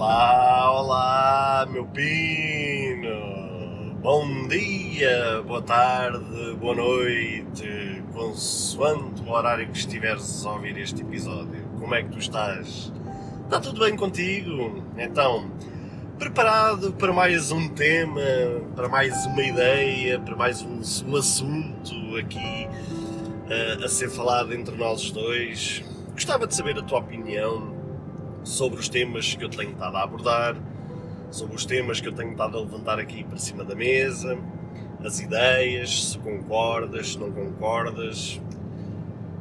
Olá, 0.00 0.70
olá, 0.70 1.68
meu 1.72 1.84
pino! 1.86 3.10
Bom 4.00 4.46
dia, 4.46 5.42
boa 5.44 5.60
tarde, 5.60 6.54
boa 6.60 6.76
noite, 6.76 8.04
consoante 8.12 9.20
o 9.22 9.32
horário 9.32 9.66
que 9.66 9.76
estiveres 9.76 10.46
a 10.46 10.52
ouvir 10.52 10.78
este 10.78 11.02
episódio. 11.02 11.64
Como 11.80 11.92
é 11.96 12.04
que 12.04 12.10
tu 12.10 12.18
estás? 12.18 12.92
Está 13.42 13.58
tudo 13.58 13.80
bem 13.80 13.96
contigo? 13.96 14.84
Então, 14.96 15.50
preparado 16.16 16.92
para 16.92 17.12
mais 17.12 17.50
um 17.50 17.68
tema, 17.68 18.20
para 18.76 18.88
mais 18.88 19.26
uma 19.26 19.42
ideia, 19.42 20.20
para 20.20 20.36
mais 20.36 20.62
um, 20.62 20.80
um 21.08 21.16
assunto 21.16 22.16
aqui 22.16 22.68
uh, 22.68 23.84
a 23.84 23.88
ser 23.88 24.08
falado 24.10 24.54
entre 24.54 24.76
nós 24.76 25.10
dois? 25.10 25.82
Gostava 26.12 26.46
de 26.46 26.54
saber 26.54 26.78
a 26.78 26.82
tua 26.82 27.00
opinião 27.00 27.77
sobre 28.44 28.78
os 28.78 28.88
temas 28.88 29.34
que 29.34 29.44
eu 29.44 29.48
tenho 29.48 29.72
estado 29.72 29.96
a 29.96 30.02
abordar, 30.02 30.56
sobre 31.30 31.56
os 31.56 31.64
temas 31.64 32.00
que 32.00 32.08
eu 32.08 32.12
tenho 32.12 32.32
estado 32.32 32.56
a 32.56 32.60
levantar 32.60 32.98
aqui 32.98 33.24
para 33.24 33.38
cima 33.38 33.64
da 33.64 33.74
mesa, 33.74 34.38
as 35.04 35.20
ideias, 35.20 36.10
se 36.10 36.18
concordas, 36.18 37.12
se 37.12 37.18
não 37.18 37.30
concordas. 37.30 38.40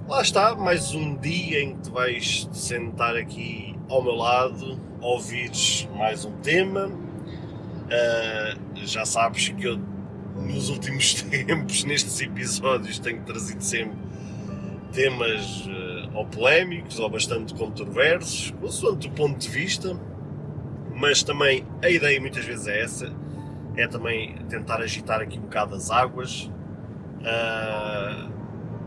Lá 0.07 0.21
está, 0.21 0.55
mais 0.55 0.93
um 0.93 1.15
dia 1.15 1.61
em 1.63 1.75
que 1.75 1.81
te 1.83 1.91
vais 1.91 2.47
sentar 2.51 3.15
aqui 3.15 3.75
ao 3.89 4.01
meu 4.01 4.15
lado, 4.15 4.79
ouvires 5.01 5.87
mais 5.95 6.25
um 6.25 6.31
tema. 6.37 6.87
Uh, 6.87 8.59
já 8.75 9.05
sabes 9.05 9.49
que 9.49 9.65
eu, 9.65 9.79
nos 10.35 10.69
últimos 10.69 11.21
tempos, 11.23 11.83
nestes 11.83 12.19
episódios, 12.21 12.99
tenho 12.99 13.21
trazido 13.23 13.63
sempre 13.63 14.06
temas 14.97 15.67
uh, 15.67 16.09
ou 16.15 16.25
polémicos 16.25 16.99
ou 16.99 17.07
bastante 17.07 17.53
controversos, 17.53 18.51
consoante 18.59 19.07
o 19.07 19.11
ponto 19.11 19.37
de 19.37 19.47
vista, 19.47 19.95
mas 20.95 21.21
também 21.21 21.63
a 21.83 21.89
ideia 21.89 22.19
muitas 22.19 22.43
vezes 22.43 22.65
é 22.65 22.81
essa, 22.81 23.13
é 23.75 23.87
também 23.87 24.35
tentar 24.49 24.81
agitar 24.81 25.21
aqui 25.21 25.37
um 25.37 25.43
bocado 25.43 25.75
as 25.75 25.91
águas, 25.91 26.51
uh, 27.19 28.31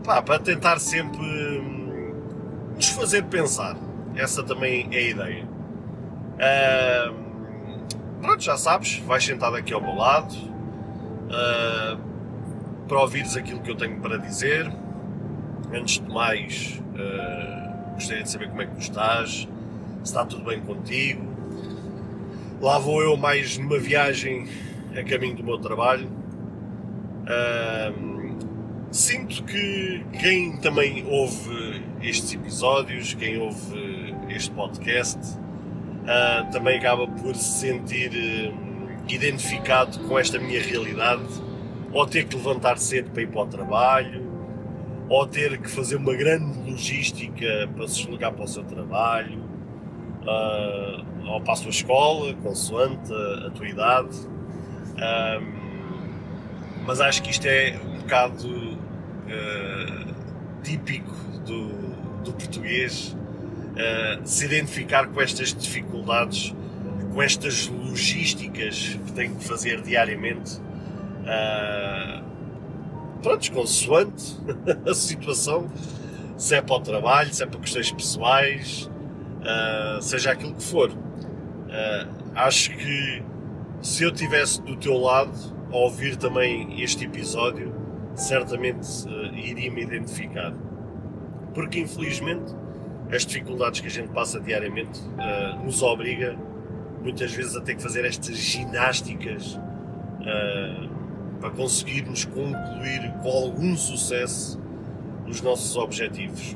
pá, 0.03 0.21
para 0.21 0.37
tentar 0.39 0.79
sempre 0.79 1.25
hum, 1.25 2.13
nos 2.75 2.89
fazer 2.89 3.23
pensar. 3.23 3.77
Essa 4.13 4.43
também 4.43 4.89
é 4.91 4.97
a 4.97 5.01
ideia. 5.01 5.47
Uh, 6.35 7.15
pronto, 8.19 8.43
já 8.43 8.57
sabes, 8.57 8.97
vais 8.97 9.23
sentado 9.23 9.55
aqui 9.55 9.73
ao 9.73 9.79
meu 9.79 9.95
lado 9.95 10.35
uh, 10.35 11.97
para 12.85 12.99
ouvires 12.99 13.37
aquilo 13.37 13.61
que 13.61 13.71
eu 13.71 13.75
tenho 13.77 14.01
para 14.01 14.17
dizer 14.17 14.69
Antes 15.73 15.99
de 15.99 16.11
mais, 16.11 16.81
uh, 16.95 17.93
gostaria 17.93 18.23
de 18.23 18.29
saber 18.29 18.49
como 18.49 18.61
é 18.61 18.65
que 18.65 18.79
estás, 18.79 19.31
se 19.31 19.47
está 20.03 20.25
tudo 20.25 20.43
bem 20.43 20.59
contigo. 20.59 21.25
Lá 22.61 22.77
vou 22.77 23.01
eu 23.01 23.15
mais 23.15 23.57
numa 23.57 23.79
viagem 23.79 24.47
a 24.97 25.03
caminho 25.03 25.35
do 25.35 25.43
meu 25.43 25.57
trabalho. 25.57 26.09
Uh, 27.23 28.35
sinto 28.91 29.43
que 29.43 30.03
quem 30.19 30.57
também 30.57 31.05
ouve 31.07 31.81
estes 32.01 32.33
episódios, 32.33 33.13
quem 33.13 33.37
ouve 33.37 34.13
este 34.29 34.51
podcast, 34.51 35.19
uh, 35.27 36.51
também 36.51 36.77
acaba 36.77 37.07
por 37.07 37.35
se 37.35 37.59
sentir 37.59 38.11
uh, 38.11 39.01
identificado 39.07 39.99
com 39.99 40.19
esta 40.19 40.37
minha 40.37 40.61
realidade, 40.61 41.23
ou 41.93 42.05
ter 42.05 42.25
que 42.25 42.35
levantar 42.35 42.77
cedo 42.77 43.11
para 43.11 43.21
ir 43.21 43.27
para 43.27 43.41
o 43.41 43.47
trabalho, 43.47 44.30
ou 45.11 45.27
ter 45.27 45.57
que 45.57 45.69
fazer 45.69 45.97
uma 45.97 46.13
grande 46.13 46.57
logística 46.71 47.69
para 47.75 47.85
se 47.87 47.97
deslocar 47.97 48.31
para 48.31 48.45
o 48.45 48.47
seu 48.47 48.63
trabalho, 48.63 49.43
uh, 50.21 51.27
ou 51.27 51.41
para 51.41 51.53
a 51.53 51.55
sua 51.57 51.69
escola, 51.69 52.33
consoante 52.35 53.11
a, 53.13 53.47
a 53.47 53.49
tua 53.51 53.67
idade. 53.67 54.15
Mas 56.85 56.99
acho 56.99 57.21
que 57.21 57.29
isto 57.29 57.45
é 57.45 57.79
um 57.85 57.99
bocado 57.99 58.47
uh, 58.47 60.13
típico 60.63 61.13
do, 61.45 61.67
do 62.23 62.33
português 62.33 63.15
uh, 63.71 64.21
se 64.23 64.45
identificar 64.45 65.07
com 65.07 65.21
estas 65.21 65.53
dificuldades, 65.53 66.55
com 67.13 67.21
estas 67.21 67.67
logísticas 67.67 68.97
que 69.05 69.11
tem 69.13 69.33
que 69.33 69.43
fazer 69.43 69.81
diariamente. 69.81 70.59
Uh, 71.21 72.30
pronto, 73.21 73.51
consoante 73.51 74.37
a 74.89 74.93
situação, 74.93 75.69
se 76.37 76.55
é 76.55 76.61
para 76.61 76.75
o 76.75 76.79
trabalho, 76.79 77.33
se 77.33 77.43
é 77.43 77.45
para 77.45 77.59
questões 77.59 77.91
pessoais, 77.91 78.89
uh, 79.41 80.01
seja 80.01 80.31
aquilo 80.31 80.53
que 80.55 80.63
for. 80.63 80.89
Uh, 80.89 82.07
acho 82.35 82.71
que 82.71 83.23
se 83.81 84.03
eu 84.03 84.09
estivesse 84.09 84.61
do 84.61 84.75
teu 84.75 84.97
lado 84.97 85.31
a 85.71 85.77
ouvir 85.77 86.15
também 86.17 86.81
este 86.81 87.05
episódio, 87.05 87.73
certamente 88.15 88.87
uh, 89.07 89.35
iria 89.35 89.71
me 89.71 89.83
identificar. 89.83 90.53
Porque 91.53 91.79
infelizmente 91.79 92.55
as 93.11 93.25
dificuldades 93.25 93.81
que 93.81 93.87
a 93.87 93.89
gente 93.89 94.09
passa 94.09 94.39
diariamente 94.39 95.01
nos 95.65 95.83
obriga 95.83 96.37
muitas 97.03 97.33
vezes 97.33 97.57
a 97.57 97.61
ter 97.61 97.75
que 97.75 97.83
fazer 97.83 98.05
estas 98.05 98.37
ginásticas 98.37 99.59
para 101.41 101.49
conseguirmos 101.49 102.23
concluir 102.25 103.11
com 103.23 103.29
algum 103.29 103.75
sucesso 103.75 104.61
os 105.27 105.41
nossos 105.41 105.75
objetivos. 105.75 106.55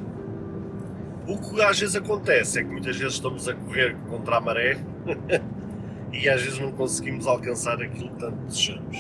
O 1.28 1.40
que 1.40 1.60
às 1.62 1.80
vezes 1.80 1.96
acontece 1.96 2.60
é 2.60 2.64
que 2.64 2.70
muitas 2.70 2.96
vezes 2.96 3.16
estamos 3.16 3.50
a 3.50 3.56
correr 3.56 3.96
contra 4.08 4.38
a 4.38 4.42
maré 4.42 4.78
e 6.14 6.30
às 6.30 6.44
vezes 6.44 6.60
não 6.60 6.72
conseguimos 6.72 7.26
alcançar 7.26 7.82
aquilo 7.82 8.10
que 8.12 8.20
tanto 8.20 8.38
desejamos. 8.46 8.98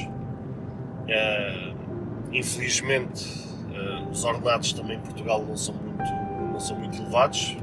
Uh, 1.06 1.75
infelizmente, 2.34 3.47
uh, 3.69 4.09
os 4.09 4.23
ordenados 4.23 4.73
também 4.73 4.97
em 4.97 5.02
Portugal 5.02 5.46
não 5.46 5.56
são 5.56 5.75
muito, 5.75 6.03
não 6.52 6.59
são 6.59 6.79
muito 6.79 6.97
elevados, 6.97 7.56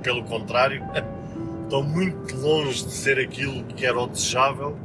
pelo 0.00 0.22
contrário, 0.22 0.84
estão 1.64 1.82
muito 1.82 2.36
longe 2.36 2.84
de 2.84 2.92
ser 2.92 3.18
aquilo 3.18 3.64
que 3.64 3.84
era 3.84 3.98
o 3.98 4.06
desejável 4.06 4.78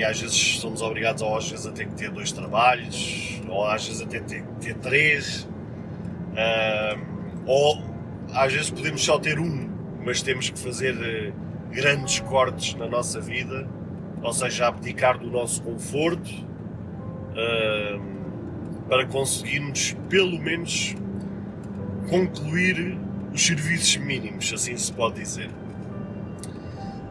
e 0.00 0.04
às 0.04 0.18
vezes 0.18 0.58
somos 0.58 0.80
obrigados 0.80 1.20
ou 1.20 1.36
às 1.36 1.50
vezes 1.50 1.66
a 1.66 1.72
ter 1.72 1.86
que 1.86 1.94
ter 1.94 2.10
dois 2.10 2.32
trabalhos, 2.32 3.38
ou 3.46 3.66
às 3.66 3.86
vezes 3.86 4.00
até 4.00 4.18
ter 4.18 4.42
que 4.42 4.52
ter 4.60 4.74
três, 4.76 5.46
uh, 6.32 6.98
ou 7.44 7.84
às 8.32 8.50
vezes 8.50 8.70
podemos 8.70 9.04
só 9.04 9.18
ter 9.18 9.38
um, 9.38 9.68
mas 10.02 10.22
temos 10.22 10.48
que 10.48 10.58
fazer 10.58 10.94
uh, 10.94 11.34
grandes 11.70 12.20
cortes 12.20 12.74
na 12.76 12.88
nossa 12.88 13.20
vida, 13.20 13.68
ou 14.22 14.32
seja, 14.32 14.68
abdicar 14.68 15.18
do 15.18 15.30
nosso 15.30 15.62
conforto 15.62 16.30
uh, 16.30 18.00
para 18.88 19.04
conseguirmos 19.06 19.94
pelo 20.08 20.38
menos 20.38 20.94
concluir 22.08 22.96
os 23.34 23.44
serviços 23.44 23.98
mínimos, 23.98 24.50
assim 24.50 24.74
se 24.78 24.90
pode 24.94 25.16
dizer. 25.16 25.50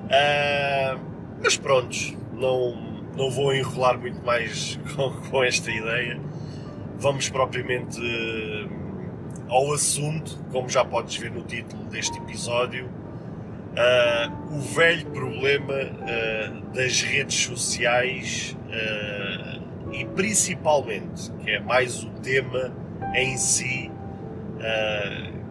Uh, 0.05 0.99
mas 1.43 1.55
prontos, 1.55 2.17
não, 2.39 2.75
não 3.15 3.29
vou 3.29 3.53
enrolar 3.53 3.99
muito 3.99 4.23
mais 4.25 4.79
com, 4.95 5.11
com 5.29 5.43
esta 5.43 5.69
ideia. 5.69 6.19
Vamos 6.97 7.29
propriamente 7.29 7.99
uh, 7.99 8.69
ao 9.47 9.73
assunto, 9.73 10.37
como 10.51 10.67
já 10.67 10.83
podes 10.83 11.15
ver 11.15 11.31
no 11.31 11.43
título 11.43 11.83
deste 11.85 12.17
episódio, 12.17 12.85
uh, 12.87 14.55
o 14.55 14.59
velho 14.59 15.05
problema 15.07 15.73
uh, 15.73 16.73
das 16.73 17.01
redes 17.01 17.35
sociais 17.35 18.55
e 19.91 20.05
principalmente, 20.05 21.31
que 21.43 21.49
é 21.49 21.59
mais 21.59 22.03
o 22.03 22.09
tema 22.21 22.71
em 23.15 23.35
si 23.35 23.91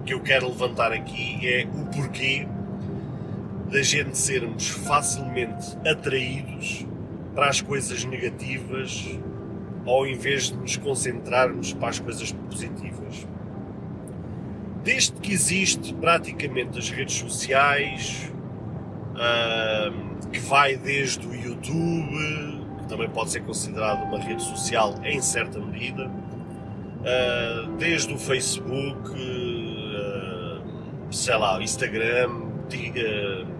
que 0.06 0.14
eu 0.14 0.20
quero 0.20 0.46
levantar 0.46 0.92
aqui, 0.92 1.40
é 1.42 1.66
o 1.66 1.84
porquê 1.86 2.46
da 3.70 3.82
gente 3.82 4.16
sermos 4.16 4.68
facilmente 4.68 5.76
atraídos 5.86 6.86
para 7.34 7.48
as 7.48 7.60
coisas 7.60 8.04
negativas 8.04 9.18
ao 9.86 10.06
invés 10.06 10.50
de 10.50 10.56
nos 10.56 10.76
concentrarmos 10.76 11.72
para 11.72 11.88
as 11.88 11.98
coisas 11.98 12.32
positivas. 12.32 13.26
Desde 14.82 15.12
que 15.12 15.32
existe 15.32 15.94
praticamente 15.94 16.78
as 16.78 16.90
redes 16.90 17.16
sociais, 17.16 18.30
que 20.30 20.38
vai 20.40 20.76
desde 20.76 21.26
o 21.26 21.34
YouTube, 21.34 22.66
que 22.78 22.86
também 22.88 23.08
pode 23.08 23.30
ser 23.30 23.40
considerado 23.40 24.04
uma 24.04 24.18
rede 24.18 24.42
social 24.42 24.94
em 25.04 25.20
certa 25.20 25.58
medida, 25.58 26.06
uh, 26.06 27.76
desde 27.76 28.12
o 28.12 28.18
Facebook, 28.18 29.10
sei 31.10 31.36
lá, 31.36 31.62
Instagram, 31.62 32.48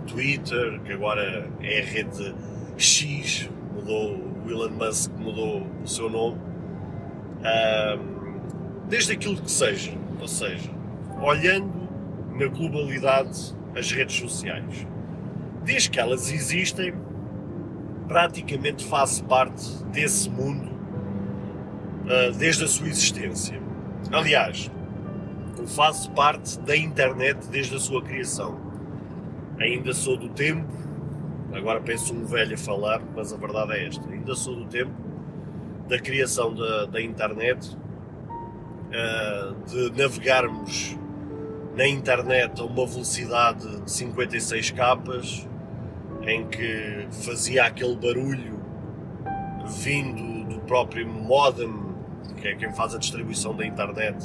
Twitter, 0.09 0.81
que 0.81 0.93
agora 0.93 1.49
é 1.61 1.81
a 1.81 1.85
rede 1.85 2.35
X, 2.77 3.49
mudou, 3.75 4.17
o 4.45 4.51
Elon 4.51 4.71
Musk 4.71 5.11
mudou 5.19 5.67
o 5.83 5.87
seu 5.87 6.09
nome, 6.11 6.39
desde 8.89 9.13
aquilo 9.13 9.37
que 9.41 9.51
seja, 9.51 9.93
ou 10.21 10.29
seja, 10.29 10.71
olhando 11.23 11.89
na 12.33 12.47
globalidade 12.47 13.55
as 13.77 13.91
redes 13.93 14.17
sociais. 14.17 14.87
desde 15.65 15.91
que 15.91 16.01
elas 16.01 16.33
existem, 16.33 16.95
praticamente 18.07 18.85
faço 18.87 19.23
parte 19.25 19.85
desse 19.93 20.31
mundo 20.31 20.71
uh, 22.05 22.33
desde 22.39 22.65
a 22.65 22.67
sua 22.67 22.89
existência. 22.89 23.61
Aliás, 24.11 24.71
faço 25.67 26.11
parte 26.13 26.59
da 26.61 26.75
internet 26.75 27.47
desde 27.49 27.77
a 27.77 27.79
sua 27.79 28.03
criação. 28.03 28.59
Ainda 29.61 29.93
sou 29.93 30.17
do 30.17 30.29
tempo, 30.29 30.73
agora 31.53 31.81
penso 31.81 32.15
um 32.15 32.25
velho 32.25 32.55
a 32.55 32.59
falar, 32.59 33.03
mas 33.15 33.33
a 33.33 33.37
verdade 33.37 33.73
é 33.73 33.87
esta: 33.89 34.09
ainda 34.09 34.35
sou 34.37 34.55
do 34.55 34.67
tempo 34.67 34.93
da 35.89 35.99
criação 35.99 36.55
da, 36.55 36.87
da 36.87 37.01
internet, 37.03 37.77
uh, 38.87 39.55
de 39.67 40.01
navegarmos 40.01 40.97
na 41.75 41.89
internet 41.89 42.61
a 42.61 42.65
uma 42.65 42.87
velocidade 42.87 43.81
de 43.81 43.91
56 43.91 44.71
capas, 44.73 45.49
em 46.23 46.47
que 46.47 47.09
fazia 47.11 47.65
aquele 47.65 47.97
barulho 47.97 48.61
vindo 49.83 50.49
do 50.49 50.61
próprio 50.61 51.09
modem, 51.09 51.73
que 52.37 52.47
é 52.47 52.55
quem 52.55 52.73
faz 52.75 52.95
a 52.95 52.99
distribuição 52.99 53.57
da 53.57 53.67
internet, 53.67 54.25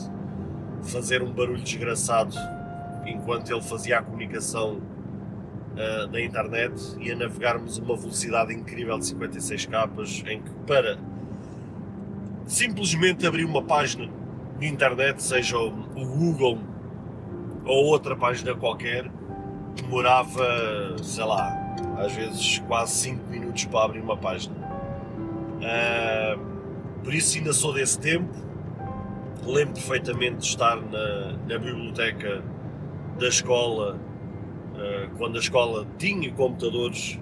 fazer 0.84 1.24
um 1.24 1.32
barulho 1.32 1.62
desgraçado 1.62 2.36
enquanto 3.06 3.52
ele 3.52 3.62
fazia 3.62 4.00
a 4.00 4.02
comunicação 4.02 4.82
uh, 5.74 6.08
da 6.08 6.22
internet 6.22 6.74
e 7.00 7.12
a 7.12 7.16
navegarmos 7.16 7.78
uma 7.78 7.96
velocidade 7.96 8.54
incrível 8.54 8.98
de 8.98 9.06
56 9.08 9.66
capas, 9.68 10.24
em 10.28 10.42
que 10.42 10.50
para 10.68 10.98
simplesmente 12.46 13.26
abrir 13.26 13.46
uma 13.46 13.62
página 13.62 14.10
de 14.60 14.68
internet, 14.68 15.22
seja 15.22 15.58
o 15.58 15.72
Google 15.72 16.60
ou 17.66 17.86
outra 17.86 18.16
página 18.16 18.54
qualquer, 18.54 19.10
demorava, 19.76 20.96
sei 21.02 21.24
lá, 21.24 21.76
às 21.98 22.14
vezes 22.14 22.60
quase 22.68 22.94
5 22.94 23.30
minutos 23.30 23.66
para 23.66 23.86
abrir 23.86 24.02
uma 24.02 24.18
página. 24.18 24.56
Uh, 25.60 26.40
por 27.04 27.14
isso 27.14 27.38
ainda 27.38 27.54
sou 27.54 27.74
desse 27.74 28.00
tempo. 28.00 28.30
Lembro 29.46 29.74
perfeitamente 29.74 30.38
de 30.38 30.46
estar 30.46 30.78
na, 30.78 31.34
na 31.48 31.58
biblioteca 31.58 32.42
da 33.20 33.28
escola, 33.28 34.00
uh, 34.74 35.10
quando 35.18 35.38
a 35.38 35.40
escola 35.40 35.88
tinha 35.98 36.32
computadores 36.32 37.20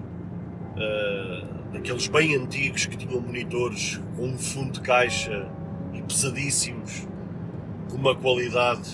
uh, 0.76 1.72
daqueles 1.72 2.08
bem 2.08 2.34
antigos 2.34 2.86
que 2.86 2.96
tinham 2.96 3.20
monitores 3.20 4.00
com 4.16 4.26
um 4.26 4.38
fundo 4.38 4.72
de 4.72 4.80
caixa 4.80 5.48
e 5.92 6.02
pesadíssimos, 6.02 7.06
com 7.90 7.96
uma 7.96 8.14
qualidade, 8.14 8.90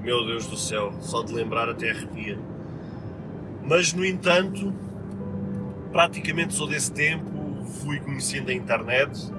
meu 0.00 0.24
Deus 0.26 0.46
do 0.46 0.56
céu, 0.56 0.92
só 1.00 1.22
de 1.22 1.32
lembrar 1.32 1.68
até 1.68 1.90
arrepia. 1.90 2.38
Mas 3.62 3.92
no 3.92 4.04
entanto, 4.04 4.72
praticamente 5.92 6.54
sou 6.54 6.66
desse 6.66 6.92
tempo, 6.92 7.64
fui 7.82 8.00
conhecendo 8.00 8.50
a 8.50 8.54
internet. 8.54 9.30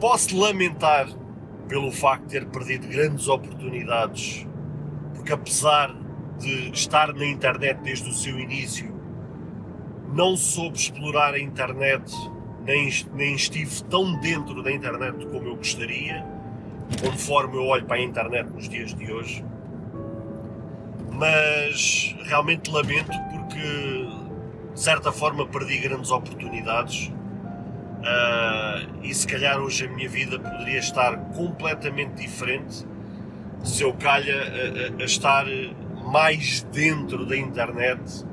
Posso 0.00 0.38
lamentar 0.38 1.08
pelo 1.68 1.90
facto 1.90 2.24
de 2.24 2.28
ter 2.30 2.46
perdido 2.46 2.86
grandes 2.86 3.28
oportunidades, 3.28 4.46
porque 5.14 5.32
apesar 5.32 5.94
de 6.38 6.70
estar 6.70 7.12
na 7.12 7.24
internet 7.24 7.78
desde 7.82 8.08
o 8.08 8.12
seu 8.12 8.38
início, 8.38 8.94
não 10.12 10.36
soube 10.36 10.76
explorar 10.76 11.34
a 11.34 11.38
internet, 11.38 12.12
nem, 12.64 12.90
nem 13.14 13.34
estive 13.34 13.82
tão 13.84 14.18
dentro 14.20 14.62
da 14.62 14.72
internet 14.72 15.26
como 15.26 15.48
eu 15.48 15.56
gostaria, 15.56 16.24
conforme 17.02 17.56
eu 17.56 17.64
olho 17.66 17.84
para 17.84 17.96
a 17.96 18.02
internet 18.02 18.48
nos 18.50 18.68
dias 18.68 18.94
de 18.94 19.12
hoje. 19.12 19.44
Mas 21.12 22.14
realmente 22.24 22.70
lamento 22.70 23.18
porque 23.30 24.08
de 24.74 24.80
certa 24.80 25.10
forma 25.10 25.46
perdi 25.46 25.78
grandes 25.78 26.10
oportunidades 26.10 27.10
uh, 28.00 29.02
e 29.02 29.14
se 29.14 29.26
calhar 29.26 29.58
hoje 29.58 29.86
a 29.86 29.88
minha 29.88 30.08
vida 30.08 30.38
poderia 30.38 30.78
estar 30.78 31.16
completamente 31.34 32.22
diferente 32.22 32.86
se 33.64 33.82
eu 33.82 33.94
calha 33.94 34.34
a, 34.34 35.00
a, 35.00 35.02
a 35.02 35.04
estar 35.04 35.46
mais 36.06 36.62
dentro 36.72 37.26
da 37.26 37.36
internet 37.36 38.24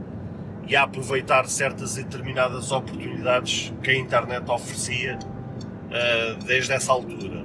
e 0.67 0.75
a 0.75 0.83
aproveitar 0.83 1.45
certas 1.47 1.97
e 1.97 2.03
determinadas 2.03 2.71
oportunidades 2.71 3.73
que 3.81 3.91
a 3.91 3.95
internet 3.97 4.49
oferecia 4.49 5.17
uh, 5.17 6.43
desde 6.45 6.71
essa 6.71 6.91
altura. 6.91 7.43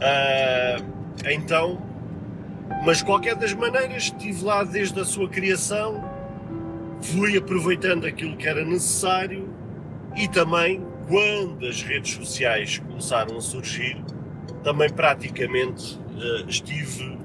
Uh, 0.00 0.84
então, 1.30 1.80
mas 2.84 3.02
qualquer 3.02 3.36
das 3.36 3.52
maneiras, 3.54 4.04
estive 4.04 4.44
lá 4.44 4.64
desde 4.64 5.00
a 5.00 5.04
sua 5.04 5.28
criação 5.28 6.08
fui 7.00 7.36
aproveitando 7.36 8.06
aquilo 8.06 8.36
que 8.36 8.46
era 8.46 8.64
necessário 8.64 9.48
e 10.16 10.28
também, 10.28 10.82
quando 11.08 11.66
as 11.66 11.82
redes 11.82 12.14
sociais 12.14 12.78
começaram 12.78 13.36
a 13.36 13.40
surgir, 13.40 14.02
também 14.62 14.90
praticamente 14.90 15.98
uh, 15.98 16.48
estive 16.48 17.18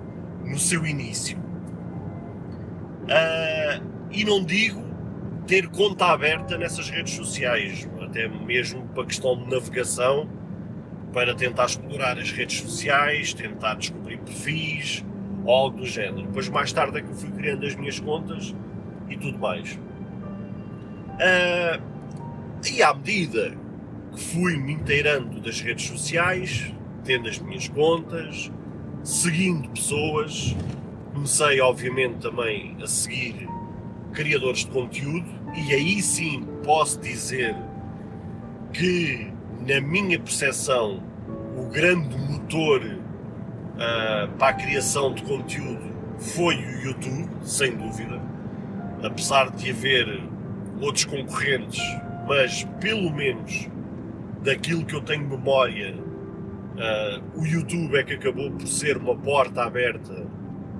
no 0.44 0.58
seu 0.58 0.86
início. 0.86 1.44
Uh, 3.06 3.86
e 4.12 4.24
não 4.24 4.44
digo 4.44 4.84
ter 5.46 5.68
conta 5.68 6.07
aberta 6.07 6.57
nessas 6.57 6.90
redes 6.90 7.13
sociais, 7.13 7.88
até 8.02 8.28
mesmo 8.28 8.88
para 8.88 9.06
questão 9.06 9.38
de 9.38 9.50
navegação, 9.50 10.28
para 11.13 11.36
tentar 11.36 11.66
explorar 11.66 12.18
as 12.18 12.31
redes 12.31 12.60
sociais, 12.60 13.34
tentar 13.34 13.75
descobrir 13.75 14.18
perfis 14.18 15.06
ou 15.46 15.54
algo 15.54 15.78
do 15.78 15.86
género. 15.86 16.24
Depois, 16.24 16.50
mais 16.50 16.74
tarde, 16.74 16.98
é 16.98 17.02
que 17.02 17.10
eu 17.10 17.16
fui 17.16 17.30
criando 17.31 17.66
as 17.66 17.75
minhas 17.75 18.00
contas 18.00 18.56
e 19.08 19.16
tudo 19.16 19.38
mais. 19.38 19.80
Uh, 21.16 21.81
e 22.69 22.81
à 22.81 22.94
medida 22.94 23.56
que 24.13 24.19
fui 24.19 24.58
me 24.58 24.74
inteirando 24.74 25.40
das 25.40 25.62
redes 25.62 25.86
sociais, 25.88 26.74
tendo 27.04 27.30
as 27.30 27.38
minhas 27.38 27.68
contas, 27.68 28.51
seguindo 29.04 29.69
pessoas, 29.69 30.56
comecei 31.15 31.62
obviamente 31.62 32.17
também 32.17 32.75
a 32.83 32.88
seguir 32.88 33.47
criadores 34.12 34.59
de 34.59 34.67
conteúdo 34.67 35.25
e 35.56 35.73
aí 35.73 36.01
sim 36.01 36.45
posso 36.62 37.00
dizer 37.00 37.56
que 38.73 39.31
na 39.65 39.79
minha 39.79 40.19
percepção 40.19 41.01
o 41.57 41.69
grande 41.69 42.17
motor 42.17 42.81
uh, 42.83 44.27
para 44.38 44.50
a 44.50 44.53
criação 44.53 45.13
de 45.13 45.24
conteúdo 45.24 45.95
foi 46.17 46.55
o 46.55 46.81
YouTube, 46.81 47.29
sem 47.43 47.75
dúvida. 47.75 48.22
Apesar 49.01 49.51
de 49.51 49.69
haver 49.69 50.22
outros 50.81 51.05
concorrentes, 51.05 51.81
mas 52.27 52.65
pelo 52.81 53.10
menos 53.12 53.69
daquilo 54.43 54.86
que 54.86 54.95
eu 54.95 55.01
tenho 55.01 55.27
memória, 55.27 55.95
uh, 55.95 57.39
o 57.39 57.45
YouTube 57.45 57.95
é 57.98 58.03
que 58.03 58.13
acabou 58.13 58.51
por 58.51 58.67
ser 58.67 58.98
uma 58.98 59.15
porta 59.15 59.63
aberta 59.63 60.25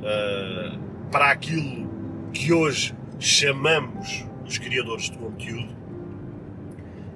uh, 0.06 0.80
para 1.12 1.32
aquilo 1.32 1.90
que 2.32 2.54
hoje 2.54 2.96
chamamos 3.20 4.26
os 4.46 4.58
criadores 4.58 5.10
de 5.10 5.18
conteúdo. 5.18 5.76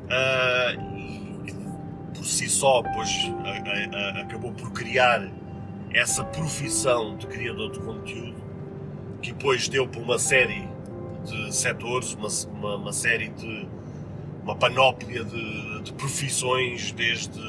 Uh, 0.10 0.98
e 0.98 1.54
por 2.16 2.26
si 2.26 2.50
só, 2.50 2.82
pois, 2.82 3.10
acabou 4.22 4.52
por 4.54 4.72
criar 4.72 5.30
essa 5.94 6.24
profissão 6.24 7.18
de 7.18 7.28
criador 7.28 7.72
de 7.72 7.80
conteúdo, 7.80 8.44
que 9.22 9.32
depois 9.32 9.68
deu 9.68 9.88
para 9.88 10.02
uma 10.02 10.20
série 10.20 10.68
de 11.26 11.56
setores, 11.56 12.14
uma, 12.14 12.28
uma, 12.54 12.76
uma 12.76 12.94
série 12.94 13.30
de. 13.30 13.68
uma 14.44 14.56
panóplia 14.56 15.24
de, 15.24 15.82
de, 15.84 15.94
profissões, 15.94 16.92
desde 16.92 17.40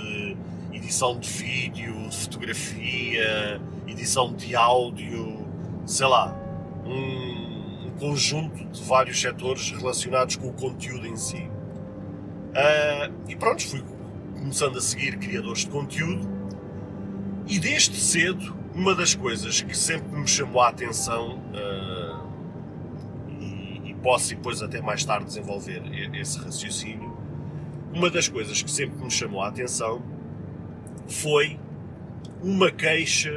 edição 0.90 1.16
de 1.20 1.30
vídeo, 1.30 2.08
de 2.08 2.16
fotografia, 2.16 3.60
edição 3.86 4.34
de 4.34 4.56
áudio, 4.56 5.46
sei 5.86 6.06
lá, 6.08 6.36
um, 6.84 7.86
um 7.86 7.90
conjunto 7.96 8.64
de 8.64 8.82
vários 8.82 9.20
setores 9.20 9.70
relacionados 9.70 10.34
com 10.34 10.48
o 10.48 10.52
conteúdo 10.52 11.06
em 11.06 11.14
si. 11.14 11.48
Uh, 12.48 13.14
e 13.28 13.36
pronto, 13.36 13.64
fui 13.68 13.84
começando 14.36 14.78
a 14.78 14.80
seguir 14.80 15.16
criadores 15.18 15.60
de 15.60 15.68
conteúdo 15.68 16.28
e 17.46 17.60
desde 17.60 17.94
cedo 17.94 18.56
uma 18.74 18.92
das 18.92 19.14
coisas 19.14 19.62
que 19.62 19.76
sempre 19.76 20.18
me 20.18 20.26
chamou 20.26 20.60
a 20.60 20.70
atenção 20.70 21.38
uh, 21.54 22.30
posso 24.02 24.30
depois 24.30 24.60
até 24.60 24.80
mais 24.80 25.04
tarde 25.04 25.26
desenvolver 25.26 25.82
esse 26.14 26.38
raciocínio, 26.38 27.16
uma 27.92 28.10
das 28.10 28.28
coisas 28.28 28.62
que 28.62 28.70
sempre 28.70 29.04
me 29.04 29.10
chamou 29.10 29.42
a 29.42 29.48
atenção 29.48 30.02
foi 31.10 31.58
uma 32.42 32.70
queixa, 32.70 33.36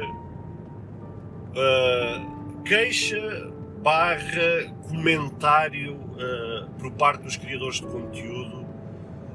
uh, 1.50 2.62
queixa 2.62 3.52
barra 3.82 4.72
comentário 4.88 5.94
uh, 5.94 6.70
por 6.78 6.90
parte 6.92 7.22
dos 7.22 7.36
criadores 7.36 7.80
de 7.80 7.86
conteúdo 7.86 8.64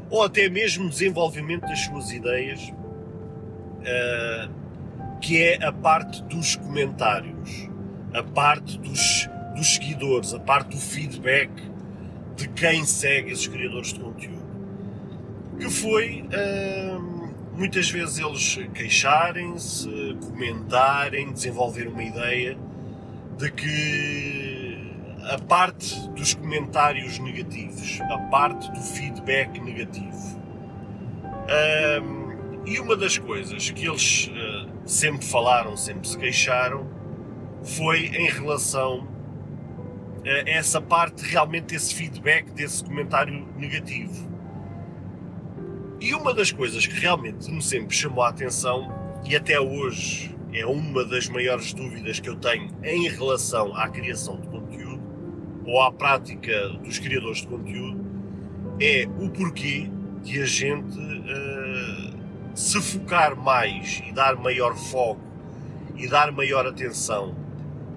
ou 0.09 0.23
até 0.23 0.49
mesmo 0.49 0.89
desenvolvimento 0.89 1.61
das 1.61 1.81
suas 1.81 2.11
ideias, 2.11 2.69
uh, 2.69 4.49
que 5.21 5.43
é 5.43 5.63
a 5.63 5.71
parte 5.71 6.23
dos 6.23 6.55
comentários, 6.55 7.69
a 8.13 8.23
parte 8.23 8.79
dos 8.79 9.29
dos 9.59 9.75
seguidores, 9.75 10.33
a 10.33 10.39
parte 10.39 10.69
do 10.69 10.77
feedback 10.77 11.51
de 12.35 12.47
quem 12.49 12.85
segue 12.85 13.31
esses 13.31 13.47
criadores 13.47 13.93
de 13.93 13.99
conteúdo. 13.99 14.49
Que 15.59 15.69
foi 15.69 16.23
uh, 16.23 17.18
muitas 17.59 17.91
vezes 17.91 18.17
eles 18.17 18.57
queixarem-se, 18.73 20.17
comentarem, 20.21 21.33
desenvolver 21.33 21.89
uma 21.89 22.01
ideia 22.01 22.57
de 23.37 23.51
que 23.51 24.95
a 25.29 25.37
parte 25.37 26.07
dos 26.11 26.33
comentários 26.33 27.19
negativos, 27.19 27.99
a 28.01 28.17
parte 28.29 28.71
do 28.71 28.79
feedback 28.79 29.59
negativo. 29.59 30.39
Uh, 31.49 32.65
e 32.65 32.79
uma 32.79 32.95
das 32.95 33.17
coisas 33.17 33.69
que 33.71 33.85
eles 33.85 34.27
uh, 34.31 34.69
sempre 34.85 35.25
falaram, 35.25 35.75
sempre 35.75 36.07
se 36.07 36.17
queixaram, 36.17 36.87
foi 37.61 38.05
em 38.05 38.29
relação 38.29 39.05
a 40.25 40.49
essa 40.49 40.79
parte 40.79 41.25
realmente 41.25 41.65
desse 41.65 41.93
feedback, 41.93 42.49
desse 42.51 42.85
comentário 42.85 43.45
negativo. 43.57 44.28
E 46.01 46.13
uma 46.13 46.33
das 46.33 46.49
coisas 46.49 46.87
que 46.87 46.97
realmente 46.97 47.51
me 47.51 47.61
sempre 47.61 47.93
chamou 47.93 48.23
a 48.23 48.29
atenção, 48.29 48.89
e 49.25 49.35
até 49.35 49.59
hoje 49.59 50.33
é 50.53 50.65
uma 50.65 51.03
das 51.03 51.27
maiores 51.27 51.73
dúvidas 51.73 52.21
que 52.21 52.29
eu 52.29 52.37
tenho 52.37 52.69
em 52.83 53.09
relação 53.09 53.75
à 53.75 53.89
criação 53.89 54.39
de 54.39 54.47
conteúdo, 54.47 55.03
ou 55.65 55.81
à 55.81 55.91
prática 55.91 56.69
dos 56.69 56.99
criadores 56.99 57.39
de 57.39 57.47
conteúdo, 57.47 58.05
é 58.79 59.05
o 59.19 59.29
porquê 59.29 59.89
de 60.23 60.41
a 60.41 60.45
gente 60.45 60.97
uh, 60.97 62.17
se 62.55 62.81
focar 62.81 63.35
mais 63.35 64.01
e 64.07 64.13
dar 64.13 64.37
maior 64.37 64.75
foco 64.77 65.21
e 65.97 66.07
dar 66.07 66.31
maior 66.31 66.65
atenção 66.65 67.35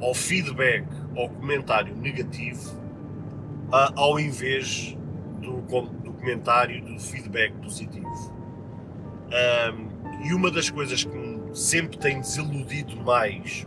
ao 0.01 0.13
feedback, 0.13 0.87
ao 1.17 1.29
comentário 1.29 1.95
negativo, 1.97 2.73
uh, 3.69 3.93
ao 3.95 4.19
invés 4.19 4.97
do, 5.41 5.61
do 6.03 6.12
comentário 6.23 6.81
do 6.83 6.99
feedback 6.99 7.53
positivo. 7.55 8.07
Um, 9.29 10.27
e 10.27 10.33
uma 10.33 10.51
das 10.51 10.71
coisas 10.71 11.03
que 11.03 11.41
sempre 11.53 11.99
tem 11.99 12.21
desiludido 12.21 12.97
mais, 12.99 13.67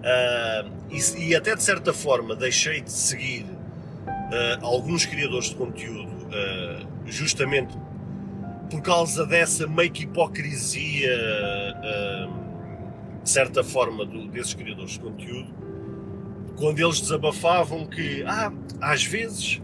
uh, 0.00 0.70
e, 0.90 1.28
e, 1.28 1.36
até 1.36 1.54
de 1.54 1.62
certa 1.62 1.92
forma 1.92 2.34
deixei 2.34 2.80
de 2.80 2.90
seguir 2.90 3.44
uh, 3.44 4.64
alguns 4.64 5.04
criadores 5.04 5.50
de 5.50 5.56
conteúdo, 5.56 6.10
uh, 6.28 6.86
justamente 7.06 7.76
por 8.70 8.80
causa 8.80 9.26
dessa 9.26 9.66
meio 9.66 9.90
que 9.90 10.04
hipocrisia, 10.04 11.10
de 13.22 13.30
certa 13.30 13.64
forma, 13.64 14.04
do, 14.04 14.28
desses 14.28 14.52
criadores 14.52 14.92
de 14.92 15.00
conteúdo, 15.00 15.48
quando 16.54 16.78
eles 16.78 17.00
desabafavam 17.00 17.86
que, 17.86 18.22
ah, 18.26 18.52
às 18.78 19.02
vezes 19.04 19.62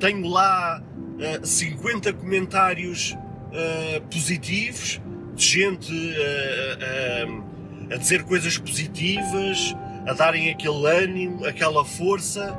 tenho 0.00 0.26
lá 0.26 0.82
uh, 0.82 1.46
50 1.46 2.14
comentários 2.14 3.12
uh, 3.12 4.00
positivos, 4.10 5.00
de 5.36 5.44
gente 5.44 5.92
uh, 5.92 7.44
a 7.92 7.96
dizer 7.96 8.24
coisas 8.24 8.56
positivas, 8.56 9.76
a 10.06 10.14
darem 10.14 10.50
aquele 10.50 10.86
ânimo, 10.86 11.44
aquela 11.44 11.84
força, 11.84 12.58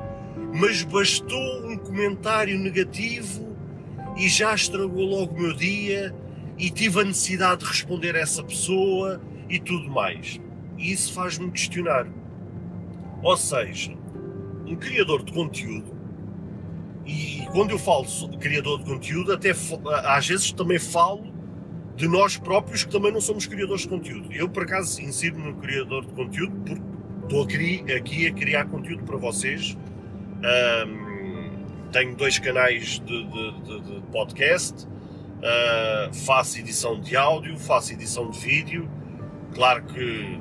mas 0.53 0.83
bastou 0.83 1.67
um 1.67 1.77
comentário 1.77 2.57
negativo 2.59 3.57
e 4.15 4.29
já 4.29 4.53
estragou 4.53 5.03
logo 5.03 5.35
o 5.35 5.41
meu 5.41 5.53
dia 5.53 6.13
e 6.57 6.69
tive 6.69 7.01
a 7.01 7.03
necessidade 7.03 7.61
de 7.61 7.67
responder 7.67 8.15
a 8.15 8.19
essa 8.19 8.43
pessoa 8.43 9.19
e 9.49 9.59
tudo 9.59 9.89
mais. 9.89 10.39
E 10.77 10.91
isso 10.91 11.13
faz-me 11.13 11.49
questionar. 11.49 12.07
Ou 13.23 13.37
seja, 13.37 13.93
um 14.67 14.75
criador 14.75 15.23
de 15.23 15.31
conteúdo 15.31 16.00
e 17.05 17.45
quando 17.51 17.71
eu 17.71 17.79
falo 17.79 18.05
de 18.05 18.37
criador 18.37 18.79
de 18.79 18.85
conteúdo, 18.85 19.33
até 19.33 19.51
às 20.05 20.27
vezes 20.27 20.51
também 20.51 20.79
falo 20.79 21.31
de 21.95 22.07
nós 22.07 22.37
próprios 22.37 22.83
que 22.83 22.91
também 22.91 23.11
não 23.11 23.21
somos 23.21 23.45
criadores 23.45 23.81
de 23.81 23.89
conteúdo. 23.89 24.31
Eu, 24.31 24.49
por 24.49 24.63
acaso, 24.63 25.01
insiro-me 25.01 25.51
no 25.51 25.55
criador 25.55 26.05
de 26.05 26.13
conteúdo 26.13 26.55
porque 26.65 26.81
estou 27.23 27.43
aqui, 27.95 28.27
a 28.27 28.33
criar 28.33 28.65
conteúdo 28.65 29.03
para 29.03 29.17
vocês. 29.17 29.77
Um, 30.87 31.89
tenho 31.91 32.15
dois 32.15 32.39
canais 32.39 32.99
de, 32.99 33.23
de, 33.23 33.51
de, 33.61 33.81
de 33.81 34.01
podcast, 34.11 34.85
uh, 34.85 36.13
faço 36.25 36.59
edição 36.59 36.99
de 36.99 37.15
áudio, 37.15 37.57
faço 37.57 37.93
edição 37.93 38.29
de 38.29 38.39
vídeo. 38.39 38.89
Claro 39.53 39.83
que 39.83 40.39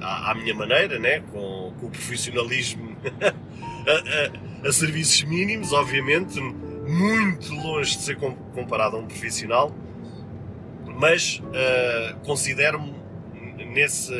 à, 0.00 0.30
à 0.30 0.34
minha 0.34 0.54
maneira, 0.54 0.98
né? 0.98 1.20
com, 1.32 1.72
com 1.78 1.86
o 1.86 1.90
profissionalismo. 1.90 2.96
a 4.64 4.72
serviços 4.72 5.22
mínimos, 5.24 5.72
obviamente, 5.72 6.40
muito 6.40 7.52
longe 7.54 7.96
de 7.96 8.02
ser 8.02 8.16
comparado 8.16 8.96
a 8.96 9.00
um 9.00 9.06
profissional, 9.06 9.70
mas 10.86 11.40
uh, 11.40 12.18
considero-me 12.24 12.94
nesse, 13.72 14.12